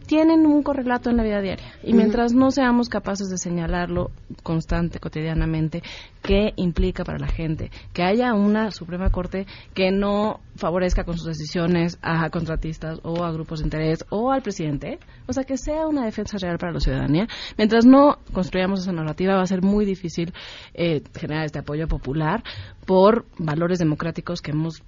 [0.07, 1.73] tienen un correlato en la vida diaria.
[1.83, 4.11] Y mientras no seamos capaces de señalarlo
[4.43, 5.83] constante, cotidianamente,
[6.23, 11.27] qué implica para la gente que haya una Suprema Corte que no favorezca con sus
[11.27, 15.87] decisiones a contratistas o a grupos de interés o al presidente, o sea, que sea
[15.87, 19.85] una defensa real para la ciudadanía, mientras no construyamos esa narrativa va a ser muy
[19.85, 20.33] difícil
[20.75, 22.43] eh, generar este apoyo popular
[22.87, 24.83] por valores democráticos que hemos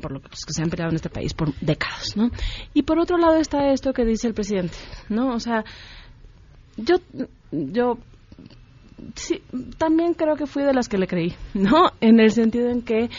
[0.00, 2.30] por los que se han peleado en este país por décadas, ¿no?
[2.74, 4.76] Y por otro lado está esto que dice el presidente,
[5.08, 5.34] ¿no?
[5.34, 5.64] O sea,
[6.76, 6.96] yo,
[7.50, 7.98] yo
[9.14, 9.42] sí,
[9.78, 11.90] también creo que fui de las que le creí, ¿no?
[12.00, 13.10] En el sentido en que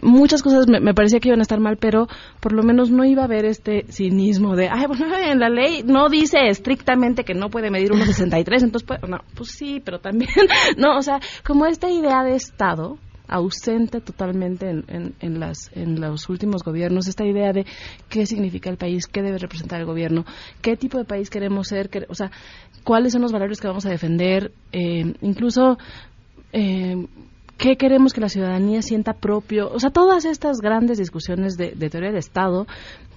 [0.00, 2.06] muchas cosas me, parecía que iban a estar mal, pero
[2.40, 5.82] por lo menos no iba a haber este cinismo de, ay, bueno, en la ley
[5.84, 10.30] no dice estrictamente que no puede medir 1,63, entonces, pues, no, pues sí, pero también,
[10.76, 12.98] no, o sea, como esta idea de Estado,
[13.32, 17.64] ausente totalmente en, en, las, en los últimos gobiernos esta idea de
[18.08, 20.24] qué significa el país, qué debe representar el gobierno,
[20.60, 22.30] qué tipo de país queremos ser, o sea,
[22.84, 25.78] cuáles son los valores que vamos a defender, eh, incluso
[26.52, 27.06] eh,
[27.56, 31.90] qué queremos que la ciudadanía sienta propio, o sea, todas estas grandes discusiones de, de
[31.90, 32.66] teoría del Estado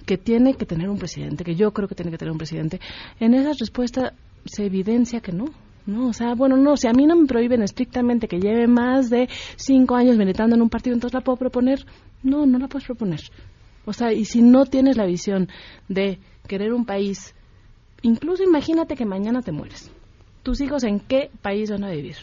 [0.06, 2.80] que tiene que tener un presidente, que yo creo que tiene que tener un presidente,
[3.20, 4.14] en esas respuestas
[4.46, 5.46] se evidencia que no,
[5.86, 9.08] no, o sea, bueno, no, si a mí no me prohíben estrictamente que lleve más
[9.08, 11.86] de cinco años militando en un partido, entonces la puedo proponer.
[12.24, 13.20] No, no la puedes proponer.
[13.84, 15.48] O sea, y si no tienes la visión
[15.88, 16.18] de
[16.48, 17.34] querer un país,
[18.02, 19.92] incluso imagínate que mañana te mueres.
[20.42, 22.16] ¿Tus hijos en qué país van a vivir?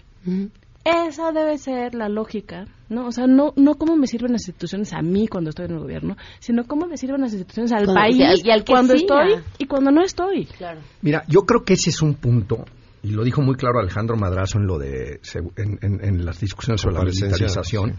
[0.84, 3.08] Esa debe ser la lógica, ¿no?
[3.08, 5.80] O sea, no, no cómo me sirven las instituciones a mí cuando estoy en el
[5.80, 9.92] gobierno, sino cómo me sirven las instituciones al país y al, cuando estoy y cuando
[9.92, 10.46] no estoy.
[10.46, 10.82] Claro.
[11.02, 12.66] Mira, yo creo que ese es un punto
[13.04, 15.20] y lo dijo muy claro Alejandro Madrazo en lo de
[15.58, 17.98] en, las discusiones sobre la militarización,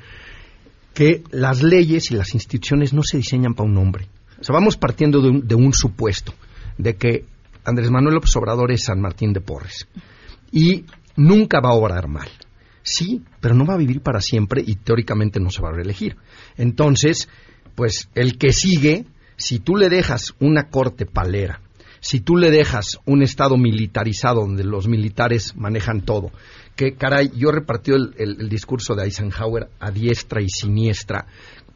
[0.94, 4.08] que las leyes y las instituciones no se diseñan para un hombre.
[4.40, 6.32] O sea, vamos partiendo de un, de un supuesto,
[6.78, 7.26] de que
[7.64, 9.86] Andrés Manuel López Obrador es San Martín de Porres
[10.50, 10.86] y
[11.16, 12.28] nunca va a obrar mal.
[12.82, 16.16] Sí, pero no va a vivir para siempre y teóricamente no se va a reelegir.
[16.56, 17.28] Entonces,
[17.74, 19.04] pues el que sigue,
[19.36, 21.60] si tú le dejas una corte palera
[22.04, 26.32] si tú le dejas un Estado militarizado donde los militares manejan todo,
[26.76, 31.26] que caray, yo he repartido el, discurso de Eisenhower a diestra y siniestra,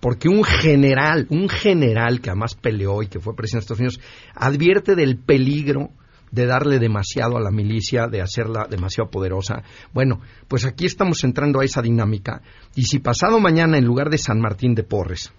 [0.01, 4.01] porque un general, un general que además peleó y que fue presidente de Estados Unidos,
[4.35, 5.93] advierte del peligro
[6.31, 9.63] de darle demasiado a la milicia, de hacerla demasiado poderosa.
[9.95, 12.43] Bueno, pues aquí estamos entrando a esa dinámica
[12.77, 15.33] y si pasado mañana en lugar de San Martín de Porres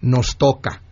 [0.00, 0.82] nos toca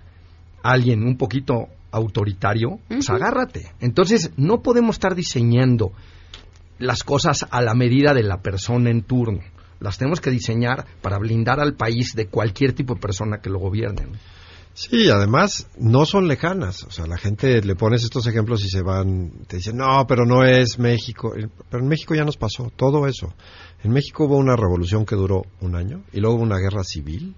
[0.62, 3.72] alguien un poquito autoritario, pues agárrate.
[3.80, 5.92] Entonces, no podemos estar diseñando
[6.78, 9.40] las cosas a la medida de la persona en turno.
[9.80, 13.58] Las tenemos que diseñar para blindar al país de cualquier tipo de persona que lo
[13.58, 14.08] gobierne.
[14.72, 16.84] Sí, además no son lejanas.
[16.84, 20.24] O sea, la gente le pones estos ejemplos y se van, te dicen, no, pero
[20.24, 21.32] no es México.
[21.34, 23.34] Pero en México ya nos pasó todo eso.
[23.82, 27.34] En México hubo una revolución que duró un año y luego hubo una guerra civil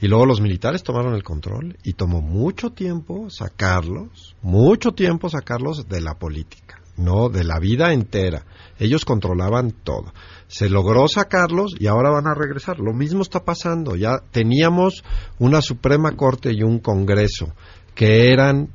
[0.00, 5.88] y luego los militares tomaron el control y tomó mucho tiempo sacarlos, mucho tiempo sacarlos
[5.88, 8.46] de la política, no de la vida entera.
[8.78, 10.14] Ellos controlaban todo.
[10.48, 12.78] Se logró sacarlos y ahora van a regresar.
[12.78, 13.94] Lo mismo está pasando.
[13.94, 15.04] Ya teníamos
[15.38, 17.52] una Suprema Corte y un Congreso
[17.94, 18.70] que eran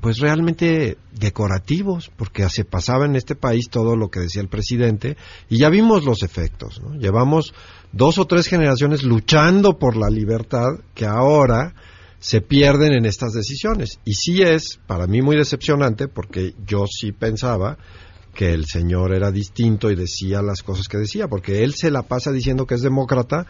[0.00, 5.16] pues realmente decorativos, porque se pasaba en este país todo lo que decía el presidente
[5.48, 6.80] y ya vimos los efectos.
[6.80, 6.94] ¿no?
[6.94, 7.52] Llevamos
[7.92, 11.74] dos o tres generaciones luchando por la libertad que ahora
[12.20, 14.00] se pierden en estas decisiones.
[14.04, 17.78] Y sí es para mí muy decepcionante porque yo sí pensaba
[18.34, 22.02] que el señor era distinto y decía las cosas que decía, porque él se la
[22.02, 23.46] pasa diciendo que es demócrata,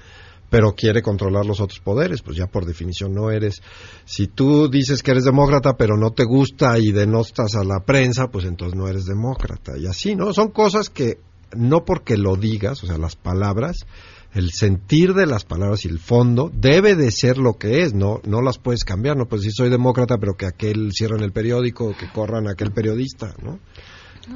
[0.50, 3.62] pero quiere controlar los otros poderes, pues ya por definición no eres.
[4.04, 8.28] Si tú dices que eres demócrata, pero no te gusta y denostas a la prensa,
[8.28, 9.76] pues entonces no eres demócrata.
[9.78, 10.32] Y así, ¿no?
[10.32, 11.18] Son cosas que
[11.56, 13.86] no porque lo digas, o sea, las palabras,
[14.34, 18.20] el sentir de las palabras y el fondo debe de ser lo que es, no
[18.24, 21.94] no las puedes cambiar, no pues si soy demócrata, pero que aquel cierren el periódico,
[21.96, 23.58] que corran a aquel periodista, ¿no?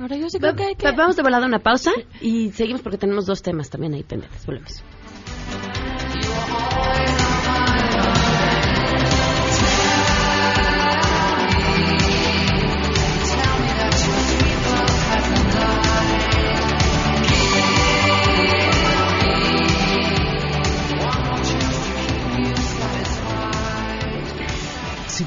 [0.01, 0.91] Ahora yo sí creo que, que...
[0.93, 1.91] Vamos de volada a una pausa
[2.21, 4.47] y seguimos porque tenemos dos temas también ahí pendientes.
[4.47, 5.72] Volvemos.「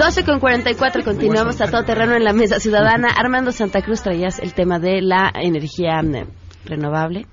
[0.00, 3.08] 12 con 44, continuamos a todo terreno en la mesa ciudadana.
[3.08, 6.24] Armando Santa Cruz traías el tema de la energía mm,
[6.64, 7.26] renovable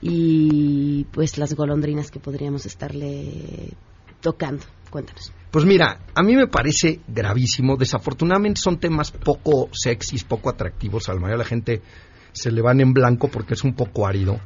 [0.00, 3.72] y pues las golondrinas que podríamos estarle
[4.20, 4.62] tocando.
[4.88, 5.32] Cuéntanos.
[5.50, 7.76] Pues mira, a mí me parece gravísimo.
[7.76, 11.08] Desafortunadamente son temas poco sexys, poco atractivos.
[11.08, 11.82] A la mayoría de la gente
[12.30, 14.38] se le van en blanco porque es un poco árido.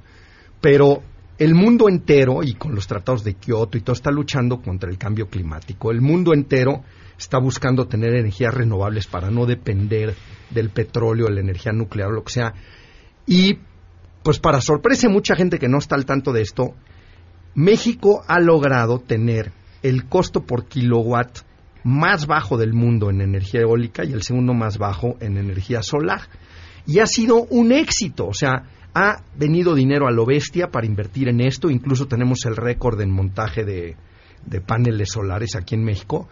[0.63, 1.03] Pero
[1.37, 4.97] el mundo entero, y con los tratados de Kioto y todo, está luchando contra el
[4.97, 5.91] cambio climático.
[5.91, 6.83] El mundo entero
[7.19, 10.15] está buscando tener energías renovables para no depender
[10.51, 12.55] del petróleo, la energía nuclear, lo que sea.
[13.27, 13.59] Y,
[14.23, 16.75] pues para sorpresa de mucha gente que no está al tanto de esto,
[17.55, 19.53] México ha logrado tener
[19.83, 21.39] el costo por kilowatt
[21.85, 26.23] más bajo del mundo en energía eólica y el segundo más bajo en energía solar.
[26.85, 28.65] Y ha sido un éxito, o sea,
[28.95, 33.11] ha venido dinero a lo bestia para invertir en esto, incluso tenemos el récord en
[33.11, 33.97] montaje de,
[34.47, 36.29] de paneles solares aquí en México.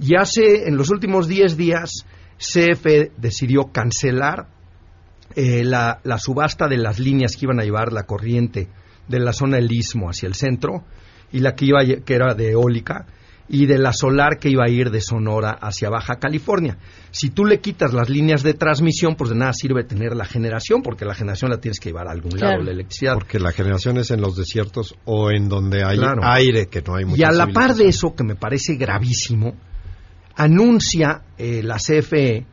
[0.00, 2.06] Y hace, en los últimos 10 días,
[2.38, 4.48] CFE decidió cancelar
[5.36, 8.68] eh, la, subasta de las líneas que iban a llevar la corriente
[9.06, 10.84] de la zona del istmo hacia el centro
[11.32, 13.06] y la que iba que era de eólica
[13.52, 16.78] y de la solar que iba a ir de Sonora hacia Baja California.
[17.10, 20.82] Si tú le quitas las líneas de transmisión, pues de nada sirve tener la generación,
[20.82, 23.14] porque la generación la tienes que llevar a algún lado, la electricidad.
[23.14, 27.04] Porque la generación es en los desiertos o en donde hay aire, que no hay
[27.04, 29.56] mucha Y a la par de eso, que me parece gravísimo,
[30.36, 32.46] anuncia eh, la CFE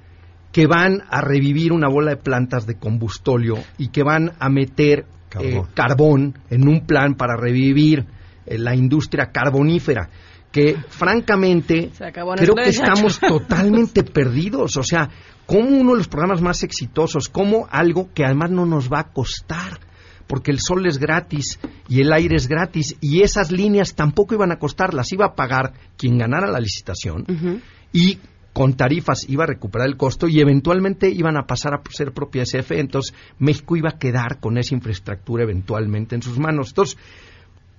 [0.51, 5.05] que van a revivir una bola de plantas de combustóleo y que van a meter
[5.39, 8.05] eh, carbón, en un plan para revivir
[8.45, 10.09] eh, la industria carbonífera
[10.51, 11.91] que francamente
[12.37, 14.77] creo que estamos totalmente perdidos.
[14.77, 15.09] O sea,
[15.45, 19.11] como uno de los programas más exitosos, como algo que además no nos va a
[19.11, 19.79] costar
[20.27, 24.51] porque el sol es gratis y el aire es gratis y esas líneas tampoco iban
[24.51, 27.25] a costar, las iba a pagar quien ganara la licitación
[27.91, 28.19] y
[28.53, 32.41] con tarifas iba a recuperar el costo y eventualmente iban a pasar a ser propia
[32.41, 36.69] SF, entonces México iba a quedar con esa infraestructura eventualmente en sus manos.
[36.69, 36.97] Entonces,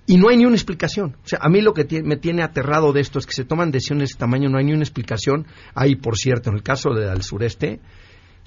[0.09, 1.17] y no hay ni una explicación.
[1.23, 3.71] O sea, a mí lo que me tiene aterrado de esto es que se toman
[3.71, 5.45] decisiones de este tamaño, no hay ni una explicación.
[5.75, 7.81] Hay, por cierto, en el caso del sureste,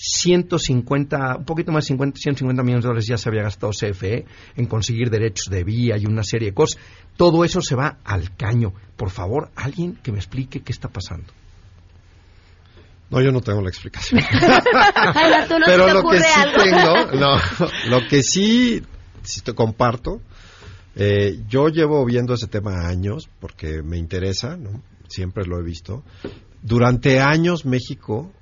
[0.05, 4.27] 150, un poquito más de 50, 150 millones de dólares ya se había gastado CFE
[4.57, 6.81] en conseguir derechos de vía y una serie de cosas.
[7.17, 8.73] Todo eso se va al caño.
[8.97, 11.33] Por favor, alguien que me explique qué está pasando.
[13.11, 14.21] No, yo no tengo la explicación.
[15.15, 16.63] Jaime, ¿tú no Pero lo que sí algo?
[16.65, 17.37] tengo, no,
[17.89, 18.83] lo que sí,
[19.23, 20.21] sí te comparto,
[20.97, 24.83] eh, yo llevo viendo ese tema años porque me interesa, ¿no?
[25.07, 26.03] Siempre lo he visto.
[26.61, 28.33] Durante años México,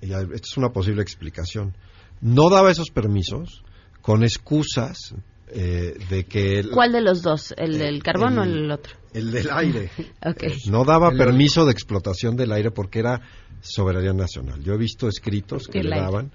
[0.00, 1.76] y esta es una posible explicación,
[2.20, 3.62] no daba esos permisos
[4.02, 5.14] con excusas
[5.48, 7.54] eh, de que el, ¿Cuál de los dos?
[7.56, 8.94] ¿El del carbón o el- otro?
[9.14, 9.90] el del aire
[10.70, 13.20] no daba El- permiso de explotación del aire porque era
[13.60, 14.62] soberanía nacional.
[14.62, 16.30] Yo he visto escritos que le daban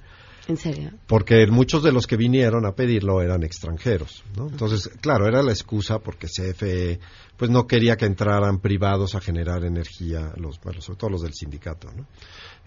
[0.48, 0.92] ¿En serio?
[1.08, 4.48] porque muchos de los que vinieron a pedirlo eran extranjeros, ¿no?
[4.50, 7.00] Entonces, claro, era la excusa porque CFE
[7.38, 11.34] pues no quería que entraran privados a generar energía, los, bueno, sobre todo los del
[11.34, 12.08] sindicato, ¿no?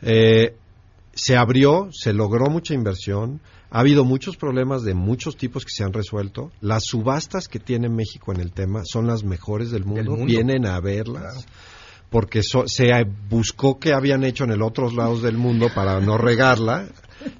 [0.02, 0.54] Eh,
[1.16, 3.40] se abrió, se logró mucha inversión,
[3.70, 6.52] ha habido muchos problemas de muchos tipos que se han resuelto.
[6.60, 10.26] Las subastas que tiene México en el tema son las mejores del mundo, mundo.
[10.26, 11.46] vienen a verlas.
[12.10, 12.92] Porque so- se
[13.28, 16.86] buscó qué habían hecho en el otros lados del mundo para no regarla.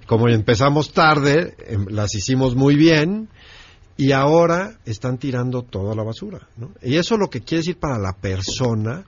[0.07, 3.29] Como empezamos tarde, em, las hicimos muy bien
[3.97, 6.49] y ahora están tirando toda la basura.
[6.57, 6.73] ¿no?
[6.83, 9.05] Y eso lo que quiere decir para la persona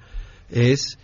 [0.51, 0.99] es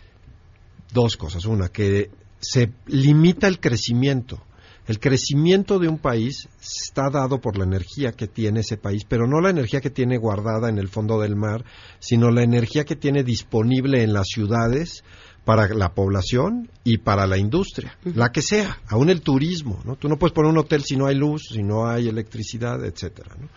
[0.92, 1.44] dos cosas.
[1.46, 2.10] Una, que
[2.44, 4.42] se limita el crecimiento.
[4.86, 9.26] El crecimiento de un país está dado por la energía que tiene ese país, pero
[9.26, 11.64] no la energía que tiene guardada en el fondo del mar,
[12.00, 15.02] sino la energía que tiene disponible en las ciudades
[15.46, 19.96] para la población y para la industria, la que sea, aún el turismo, ¿no?
[19.96, 23.36] Tú no puedes poner un hotel si no hay luz, si no hay electricidad, etcétera,
[23.38, 23.48] ¿no?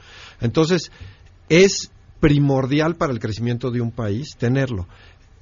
[0.41, 0.91] Entonces,
[1.49, 4.88] es primordial para el crecimiento de un país tenerlo.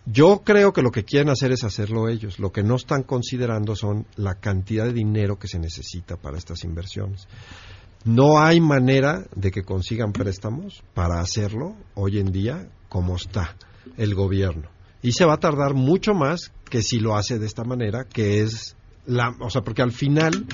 [0.05, 2.39] Yo creo que lo que quieren hacer es hacerlo ellos.
[2.39, 6.63] Lo que no están considerando son la cantidad de dinero que se necesita para estas
[6.63, 7.27] inversiones.
[8.03, 13.55] No hay manera de que consigan préstamos para hacerlo hoy en día como está
[13.97, 14.69] el gobierno.
[15.01, 18.41] Y se va a tardar mucho más que si lo hace de esta manera, que
[18.41, 18.75] es
[19.07, 20.45] la, o sea, porque al final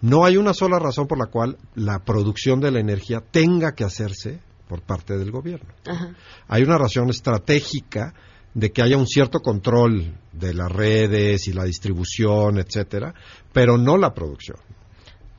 [0.00, 3.84] no hay una sola razón por la cual la producción de la energía tenga que
[3.84, 5.72] hacerse por parte del gobierno.
[5.86, 6.14] Ajá.
[6.46, 8.14] Hay una razón estratégica
[8.54, 13.14] de que haya un cierto control de las redes y la distribución, etcétera,
[13.52, 14.58] pero no la producción.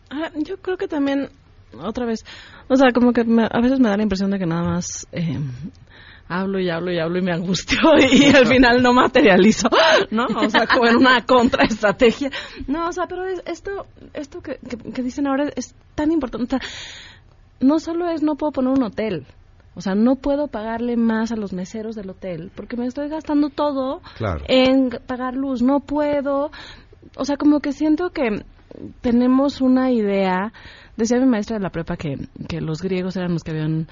[0.09, 1.29] Ah, yo creo que también,
[1.79, 2.23] otra vez,
[2.69, 5.07] o sea, como que me- a veces me da la impresión de que nada más
[5.11, 5.39] eh,
[6.27, 7.77] hablo y hablo y hablo y me angustio
[8.11, 9.69] y al final no materializo,
[10.11, 10.25] ¿no?
[10.25, 12.31] O sea, como en una contraestrategia.
[12.67, 16.55] No, o sea, pero es- esto, esto que, que, que dicen ahora es tan importante.
[16.55, 16.69] O sea,
[17.59, 19.25] no solo es no puedo poner un hotel.
[19.75, 23.49] O sea, no puedo pagarle más a los meseros del hotel porque me estoy gastando
[23.49, 24.43] todo Claro.
[24.47, 25.61] en pagar luz.
[25.61, 26.51] No puedo.
[27.17, 28.43] O sea, como que siento que
[29.01, 30.51] tenemos una idea.
[30.95, 32.15] Decía mi maestra de la prepa que,
[32.47, 33.87] que los griegos eran los que habían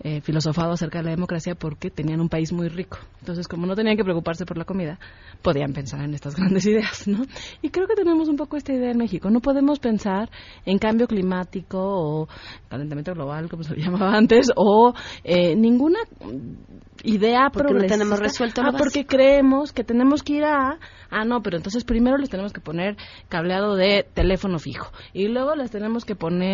[0.00, 2.98] eh, filosofado acerca de la democracia porque tenían un país muy rico.
[3.20, 4.98] Entonces, como no tenían que preocuparse por la comida,
[5.42, 7.24] podían pensar en estas grandes ideas, ¿no?
[7.62, 9.30] Y creo que tenemos un poco esta idea en México.
[9.30, 10.30] No podemos pensar
[10.64, 12.28] en cambio climático o
[12.68, 14.94] calentamiento global, como se le llamaba antes, o
[15.24, 15.98] eh, ninguna
[17.04, 20.78] idea Porque no tenemos resuelto lo Ah, porque creemos que tenemos que ir a
[21.10, 22.96] ah no pero entonces primero les tenemos que poner
[23.28, 26.45] cableado de teléfono fijo y luego les tenemos que poner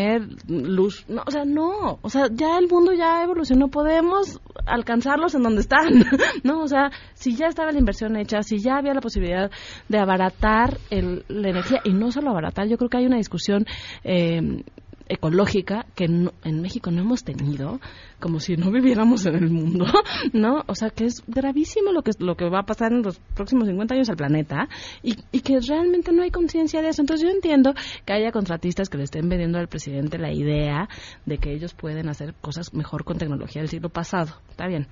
[0.48, 1.04] luz.
[1.08, 1.98] No o sea no.
[2.02, 3.68] O sea ya el mundo ya evolucionó.
[3.68, 6.04] Podemos alcanzarlos en donde están.
[6.44, 9.50] No o sea si ya estaba la inversión hecha si ya había la posibilidad
[9.88, 13.64] de abaratar el- la energía y no solo abaratar yo creo que hay una discusión
[14.04, 14.64] eh,
[15.08, 17.80] ecológica que no- en México no hemos tenido,
[18.20, 19.86] como si no viviéramos en el mundo,
[20.32, 20.62] ¿no?
[20.66, 23.66] O sea, que es gravísimo lo que, lo que va a pasar en los próximos
[23.68, 24.68] 50 años al planeta
[25.02, 27.02] y, y que realmente no hay conciencia de eso.
[27.02, 27.74] Entonces yo entiendo
[28.04, 30.88] que haya contratistas que le estén vendiendo al presidente la idea
[31.26, 34.34] de que ellos pueden hacer cosas mejor con tecnología del siglo pasado.
[34.50, 34.86] Está bien.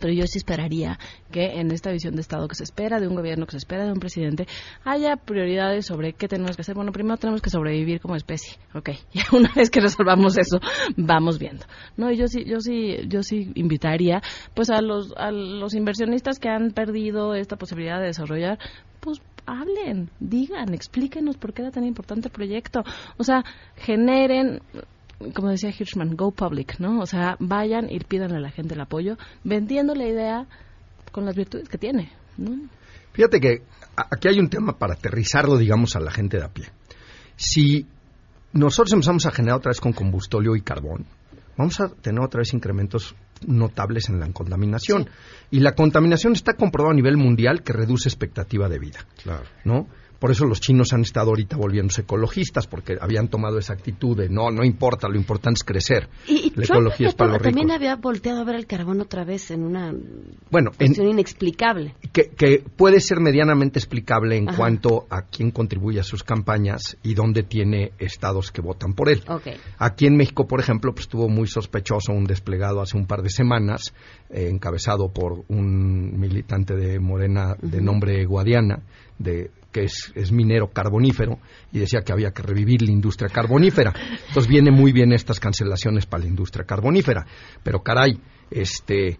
[0.00, 0.98] Pero yo sí esperaría
[1.30, 3.84] que en esta visión de Estado que se espera de un gobierno, que se espera
[3.84, 4.46] de un presidente,
[4.84, 6.74] haya prioridades sobre qué tenemos que hacer.
[6.74, 8.90] Bueno, primero tenemos que sobrevivir como especie, ok.
[9.12, 10.60] Y una vez que resolvamos eso,
[10.96, 11.64] vamos viendo.
[11.96, 14.22] No, y yo sí, yo sí, yo sí invitaría,
[14.54, 18.58] pues a los, a los inversionistas que han perdido esta posibilidad de desarrollar,
[19.00, 22.84] pues hablen, digan, explíquenos por qué era tan importante el proyecto.
[23.16, 23.44] O sea,
[23.76, 24.60] generen
[25.34, 27.00] como decía Hirschman, go public, ¿no?
[27.00, 30.46] O sea, vayan y pidan a la gente el apoyo, vendiendo la idea
[31.12, 32.68] con las virtudes que tiene, ¿no?
[33.12, 33.62] Fíjate que
[33.96, 36.66] aquí hay un tema para aterrizarlo, digamos, a la gente de a pie.
[37.36, 37.86] Si
[38.52, 41.04] nosotros empezamos a generar otra vez con combustóleo y carbón,
[41.56, 43.16] vamos a tener otra vez incrementos
[43.46, 45.08] notables en la contaminación.
[45.50, 49.00] Y la contaminación está comprobado a nivel mundial que reduce expectativa de vida.
[49.22, 49.44] Claro.
[49.64, 49.88] ¿no?
[50.18, 54.28] Por eso los chinos han estado ahorita volviéndose ecologistas, porque habían tomado esa actitud de
[54.28, 56.08] no, no importa, lo importante es crecer.
[56.26, 57.76] Y, la ecología es para los también ricos.
[57.76, 59.92] había volteado a ver el carbón otra vez en una
[60.50, 61.94] Bueno, en- cuestión inexplicable.
[62.12, 64.56] que, que puede ser medianamente explicable en Ajá.
[64.58, 69.22] cuanto a quién contribuye a sus campañas y dónde tiene estados que votan por él.
[69.78, 73.30] Aquí en México, por ejemplo, pues estuvo muy sospechoso un desplegado hace un par de
[73.30, 73.94] semanas,
[74.30, 78.82] eh, encabezado por un militante de Morena de nombre Guadiana,
[79.18, 81.38] de que es, es minero carbonífero,
[81.72, 83.92] y decía que había que revivir la industria carbonífera.
[84.28, 87.26] Entonces viene muy bien estas cancelaciones para la industria carbonífera.
[87.62, 88.18] Pero caray,
[88.50, 89.18] este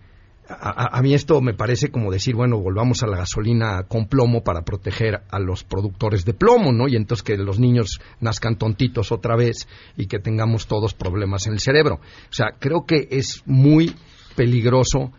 [0.49, 4.43] a, a- mí esto me parece como decir, bueno, volvamos a la gasolina con plomo
[4.43, 6.89] para proteger a los productores de plomo, ¿no?
[6.89, 9.69] Y entonces que los niños nazcan tontitos otra vez
[9.99, 11.97] y que tengamos todos problemas en el cerebro.
[11.97, 13.95] O sea, creo que es muy
[14.37, 15.13] peligroso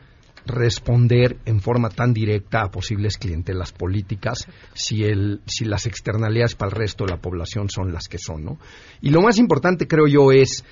[0.50, 6.72] responder en forma tan directa a posibles clientelas políticas si, el, si las externalidades para
[6.72, 8.58] el resto de la población son las que son, ¿no?
[9.02, 10.64] Y lo más importante, creo yo, es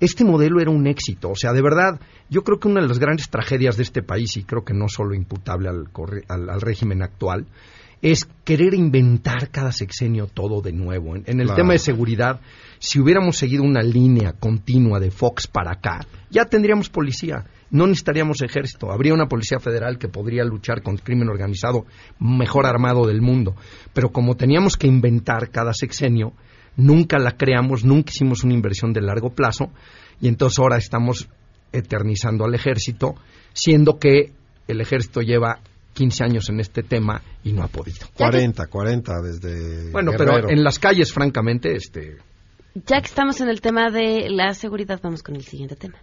[0.00, 1.30] este modelo era un éxito.
[1.30, 4.36] O sea, de verdad, yo creo que una de las grandes tragedias de este país,
[4.36, 7.46] y creo que no solo imputable al, corre- al- al régimen actual,
[8.02, 11.16] es querer inventar cada sexenio todo de nuevo.
[11.16, 11.56] En, en el Claro.
[11.62, 12.40] tema de seguridad,
[12.78, 18.40] si hubiéramos seguido una línea continua de Fox para acá, ya tendríamos policía, no necesitaríamos
[18.40, 21.86] ejército, habría una policía federal que podría luchar con el crimen organizado
[22.20, 23.56] mejor armado del mundo.
[23.92, 26.34] Pero como teníamos que inventar cada sexenio,
[26.76, 29.72] nunca la creamos, nunca hicimos una inversión de largo plazo
[30.20, 31.28] y entonces ahora estamos
[31.72, 33.16] eternizando al ejército,
[33.52, 34.32] siendo que
[34.68, 35.58] el ejército lleva
[35.94, 38.06] 15 años en este tema y no ha podido.
[38.14, 40.34] 40, 40 desde Bueno, Guerrero.
[40.42, 42.18] pero en las calles, francamente, este,
[42.86, 45.98] Ya que estamos en el tema de la seguridad, vamos con el siguiente tema.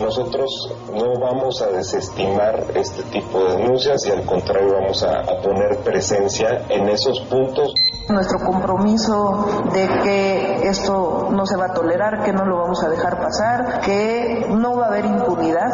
[0.00, 0.50] Nosotros
[0.92, 6.66] no vamos a desestimar este tipo de denuncias y al contrario vamos a, poner presencia
[6.68, 7.72] en esos puntos.
[8.08, 12.88] Nuestro compromiso de que esto no se va a tolerar, que no lo vamos a
[12.88, 15.70] dejar pasar, que no va a haber impunidad.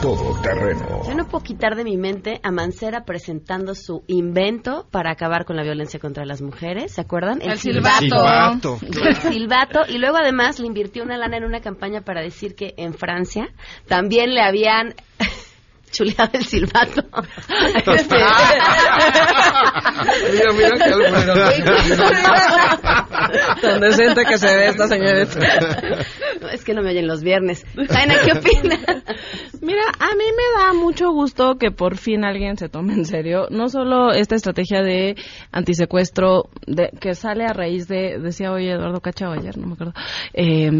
[0.00, 1.02] Todo terreno.
[1.06, 5.56] Yo no puedo quitar de mi mente a Mancera presentando su invento para acabar con
[5.56, 6.92] la violencia contra las mujeres.
[6.92, 7.40] ¿Se acuerdan?
[7.42, 8.78] El silbato.
[8.82, 9.80] El silbato.
[9.88, 13.48] Y luego además le invirtió una lana en una campaña para decir que en Francia
[13.86, 14.94] también le habían
[15.90, 17.02] chuleado el silbato.
[17.86, 18.16] Este-
[20.32, 20.90] Mira, mira que
[23.60, 25.40] Tan decente que se ve esta señorita.
[26.40, 27.64] No, es que no me oyen los viernes.
[27.88, 28.76] Jaina, ¿qué opina?
[29.62, 33.46] Mira, a mí me da mucho gusto que por fin alguien se tome en serio,
[33.50, 35.16] no solo esta estrategia de
[35.52, 39.72] antisecuestro de, que sale a raíz de, decía hoy Eduardo Cacha o ayer, no me
[39.74, 39.94] acuerdo,
[40.34, 40.70] eh,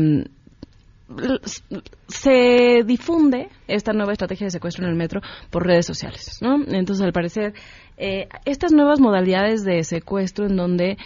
[2.09, 6.57] se difunde esta nueva estrategia de secuestro en el metro por redes sociales, ¿no?
[6.67, 7.55] Entonces, al parecer,
[7.97, 10.97] eh, estas nuevas modalidades de secuestro en donde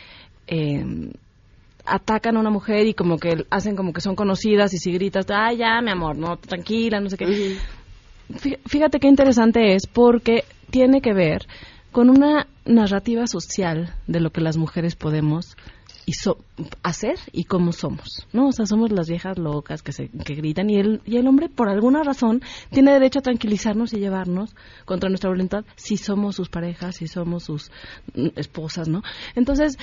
[0.47, 0.85] eh,
[1.85, 5.27] atacan a una mujer y como que hacen como que son conocidas y si gritas,
[5.31, 7.27] ay, ya, mi amor, no, tranquila, no sé qué.
[8.35, 11.47] Fí- Fíjate qué interesante es porque tiene que ver
[11.93, 15.57] con una narrativa social de lo que las mujeres podemos
[16.07, 16.39] y so-
[16.83, 18.49] hacer y cómo somos, ¿no?
[18.49, 21.49] O sea, somos las viejas locas que se que gritan y el y el hombre
[21.49, 26.49] por alguna razón tiene derecho a tranquilizarnos y llevarnos contra nuestra voluntad si somos sus
[26.49, 27.71] parejas, si somos sus
[28.15, 29.03] mm, esposas, ¿no?
[29.35, 29.79] Entonces,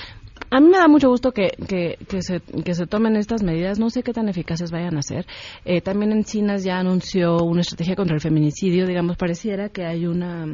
[0.50, 3.78] a mí me da mucho gusto que, que, que, se, que se tomen estas medidas.
[3.78, 5.26] No sé qué tan eficaces vayan a ser.
[5.64, 8.86] Eh, también en China ya anunció una estrategia contra el feminicidio.
[8.86, 10.46] Digamos, pareciera que hay una.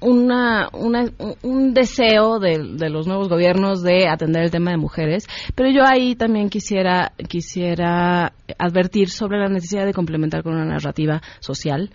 [0.00, 4.76] Una, una, un- un deseo de, de los nuevos gobiernos de atender el tema de
[4.76, 10.64] mujeres, pero yo ahí también quisiera quisiera advertir sobre la necesidad de complementar con una
[10.64, 11.90] narrativa social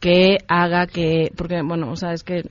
[0.00, 2.42] que haga que, porque bueno, o sea, es que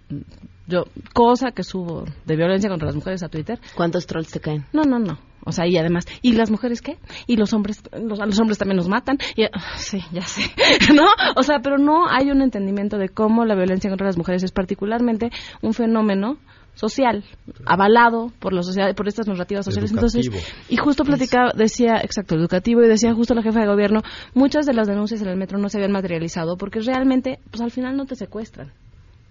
[0.68, 3.60] yo, cosa que subo de violencia contra las mujeres a Twitter.
[3.76, 4.66] ¿Cuántos trolls te caen?
[4.74, 5.18] No, no, no.
[5.48, 6.98] O sea, y además, ¿y las mujeres qué?
[7.26, 9.18] Y los hombres, los, los hombres también nos matan.
[9.36, 10.42] Y, ah, sí, ya sé.
[10.94, 11.06] ¿No?
[11.38, 14.52] O sea, pero no hay un entendimiento de cómo la violencia contra las mujeres es
[14.52, 15.32] particularmente
[15.62, 16.38] un fenómeno
[16.76, 17.24] social,
[17.66, 19.92] avalado por la sociedad, por estas narrativas sociales.
[19.92, 20.30] Entonces,
[20.70, 24.02] y justo platicaba, decía, exacto, educativo, y decía justo la jefa de gobierno,
[24.36, 27.72] muchas de las denuncias en el metro no se habían materializado porque realmente, pues al
[27.72, 28.74] final no te secuestran.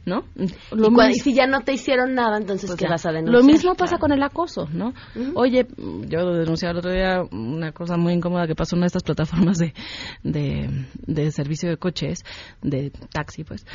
[0.06, 0.22] ¿No?
[0.36, 0.46] y,
[0.76, 2.90] cua- y si ya no te hicieron nada, entonces ¿qué ya.
[2.90, 3.40] vas a denunciar?
[3.40, 4.94] Lo mismo pasa con el acoso, ¿no?
[5.34, 5.66] Oye,
[6.08, 9.02] yo denunciaba el otro día una cosa muy incómoda que pasó en una de estas
[9.02, 9.74] plataformas de,
[10.22, 12.24] de, de servicio de coches,
[12.62, 13.66] de taxi, pues.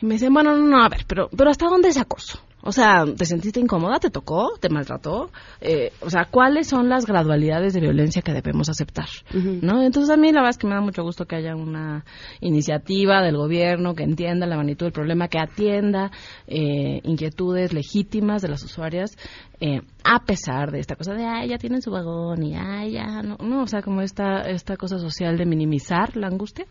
[0.00, 2.40] Y me decían, bueno, no, no, a ver, pero, pero ¿hasta dónde es acoso?
[2.62, 3.98] O sea, ¿te sentiste incómoda?
[3.98, 4.52] ¿Te tocó?
[4.60, 5.30] ¿Te maltrató?
[5.60, 9.08] Eh, o sea, ¿cuáles son las gradualidades de violencia que debemos aceptar?
[9.32, 9.82] ¿no?
[9.82, 12.04] Entonces, a mí la verdad es que me da mucho gusto que haya una
[12.40, 16.10] iniciativa del gobierno que entienda la magnitud del problema, que atienda
[16.46, 19.16] eh, inquietudes legítimas de las usuarias,
[19.62, 23.22] eh, a pesar de esta cosa de, ay, ya tienen su vagón y, ay, ya,
[23.22, 26.64] no, no, o sea, como esta, esta cosa social de minimizar la angustia,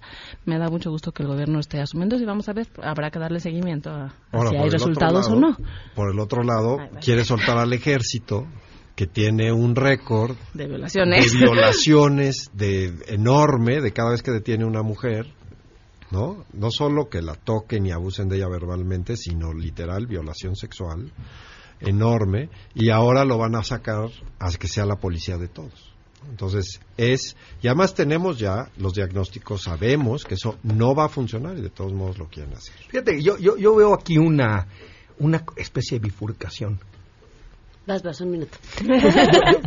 [0.46, 3.20] me da mucho gusto que el gobierno esté asumiendo y vamos a ver, habrá que
[3.20, 4.10] darle seguimiento a,
[4.50, 5.56] si hay resultados o no.
[5.96, 8.48] Por el otro lado, quiere soltar al ejército
[8.96, 14.66] que tiene un récord de violaciones, de violaciones de enorme de cada vez que detiene
[14.66, 15.26] una mujer,
[16.12, 16.46] ¿no?
[16.54, 21.12] No solo que la toquen y abusen de ella verbalmente, sino literal violación sexual
[21.80, 25.94] enorme y ahora lo van a sacar a que sea la policía de todos.
[26.30, 31.58] Entonces es, y además tenemos ya los diagnósticos, sabemos que eso no va a funcionar
[31.58, 32.76] y de todos modos lo quieren hacer.
[32.90, 34.68] Fíjate, yo, yo, yo veo aquí una,
[35.20, 36.80] una especie de bifurcación.
[37.86, 38.57] Vas, vas, un minuto.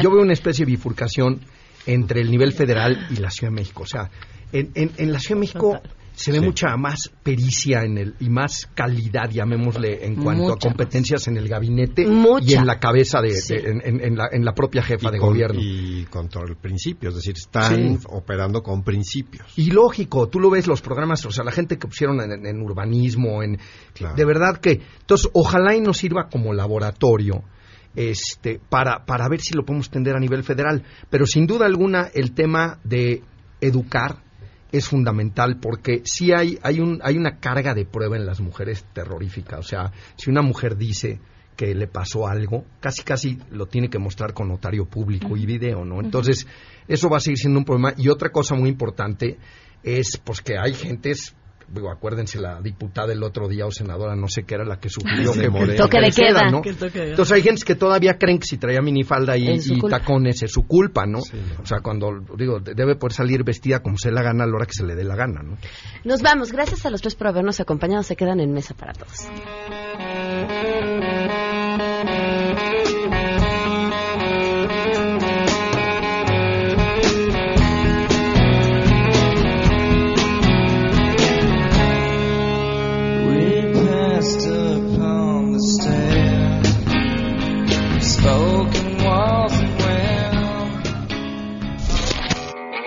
[0.01, 1.41] yo, veo una especie de bifurcación
[1.87, 3.83] entre el nivel federal y la Ciudad de México.
[3.83, 4.11] O sea,
[4.53, 5.81] en, en, la Ciudad de México
[6.15, 11.27] se ve mucha más pericia en el, y más calidad, llamémosle, en cuanto a competencias
[11.29, 15.19] en el gabinete y en la cabeza de, en, la, en, la, propia jefa de
[15.19, 15.59] gobierno.
[15.61, 19.47] Y contra el principio, es decir, están operando con principios.
[19.57, 23.43] Y lógico, tú lo ves los programas, o sea, la gente que pusieron en, urbanismo,
[23.43, 23.59] en
[24.17, 27.45] de verdad que, entonces, ojalá y nos sirva como laboratorio
[27.95, 30.83] este, para, para ver si lo podemos tender a nivel federal.
[31.11, 33.23] Pero sin duda alguna el tema de
[33.61, 34.23] educar
[34.73, 38.85] es fundamental porque si hay, hay, un, hay una carga de prueba en las mujeres
[38.95, 39.59] terrorífica.
[39.59, 41.21] O sea, si una mujer dice
[41.57, 45.85] que le pasó algo, casi casi lo tiene que mostrar con notario público y video,
[45.85, 46.01] ¿no?
[46.01, 46.47] Entonces,
[46.89, 47.93] eso va a seguir siendo un problema.
[47.99, 49.39] Y otra cosa muy importante
[49.83, 51.35] es pues que hay gentes
[51.69, 54.89] digo, acuérdense la diputada el otro día o senadora, no sé qué era la que
[54.89, 56.63] sufrió que toque de queda, ¿no?
[56.65, 60.67] Entonces hay gente que todavía creen que si traía minifalda y, y tacones es su
[60.67, 61.19] culpa, ¿no?
[61.19, 64.67] O sea, cuando digo, debe poder salir vestida como se la gana a la hora
[64.67, 65.57] que se le dé la gana, ¿no?
[66.05, 69.29] Nos vamos, gracias a los tres por habernos acompañado, se quedan en mesa para todos.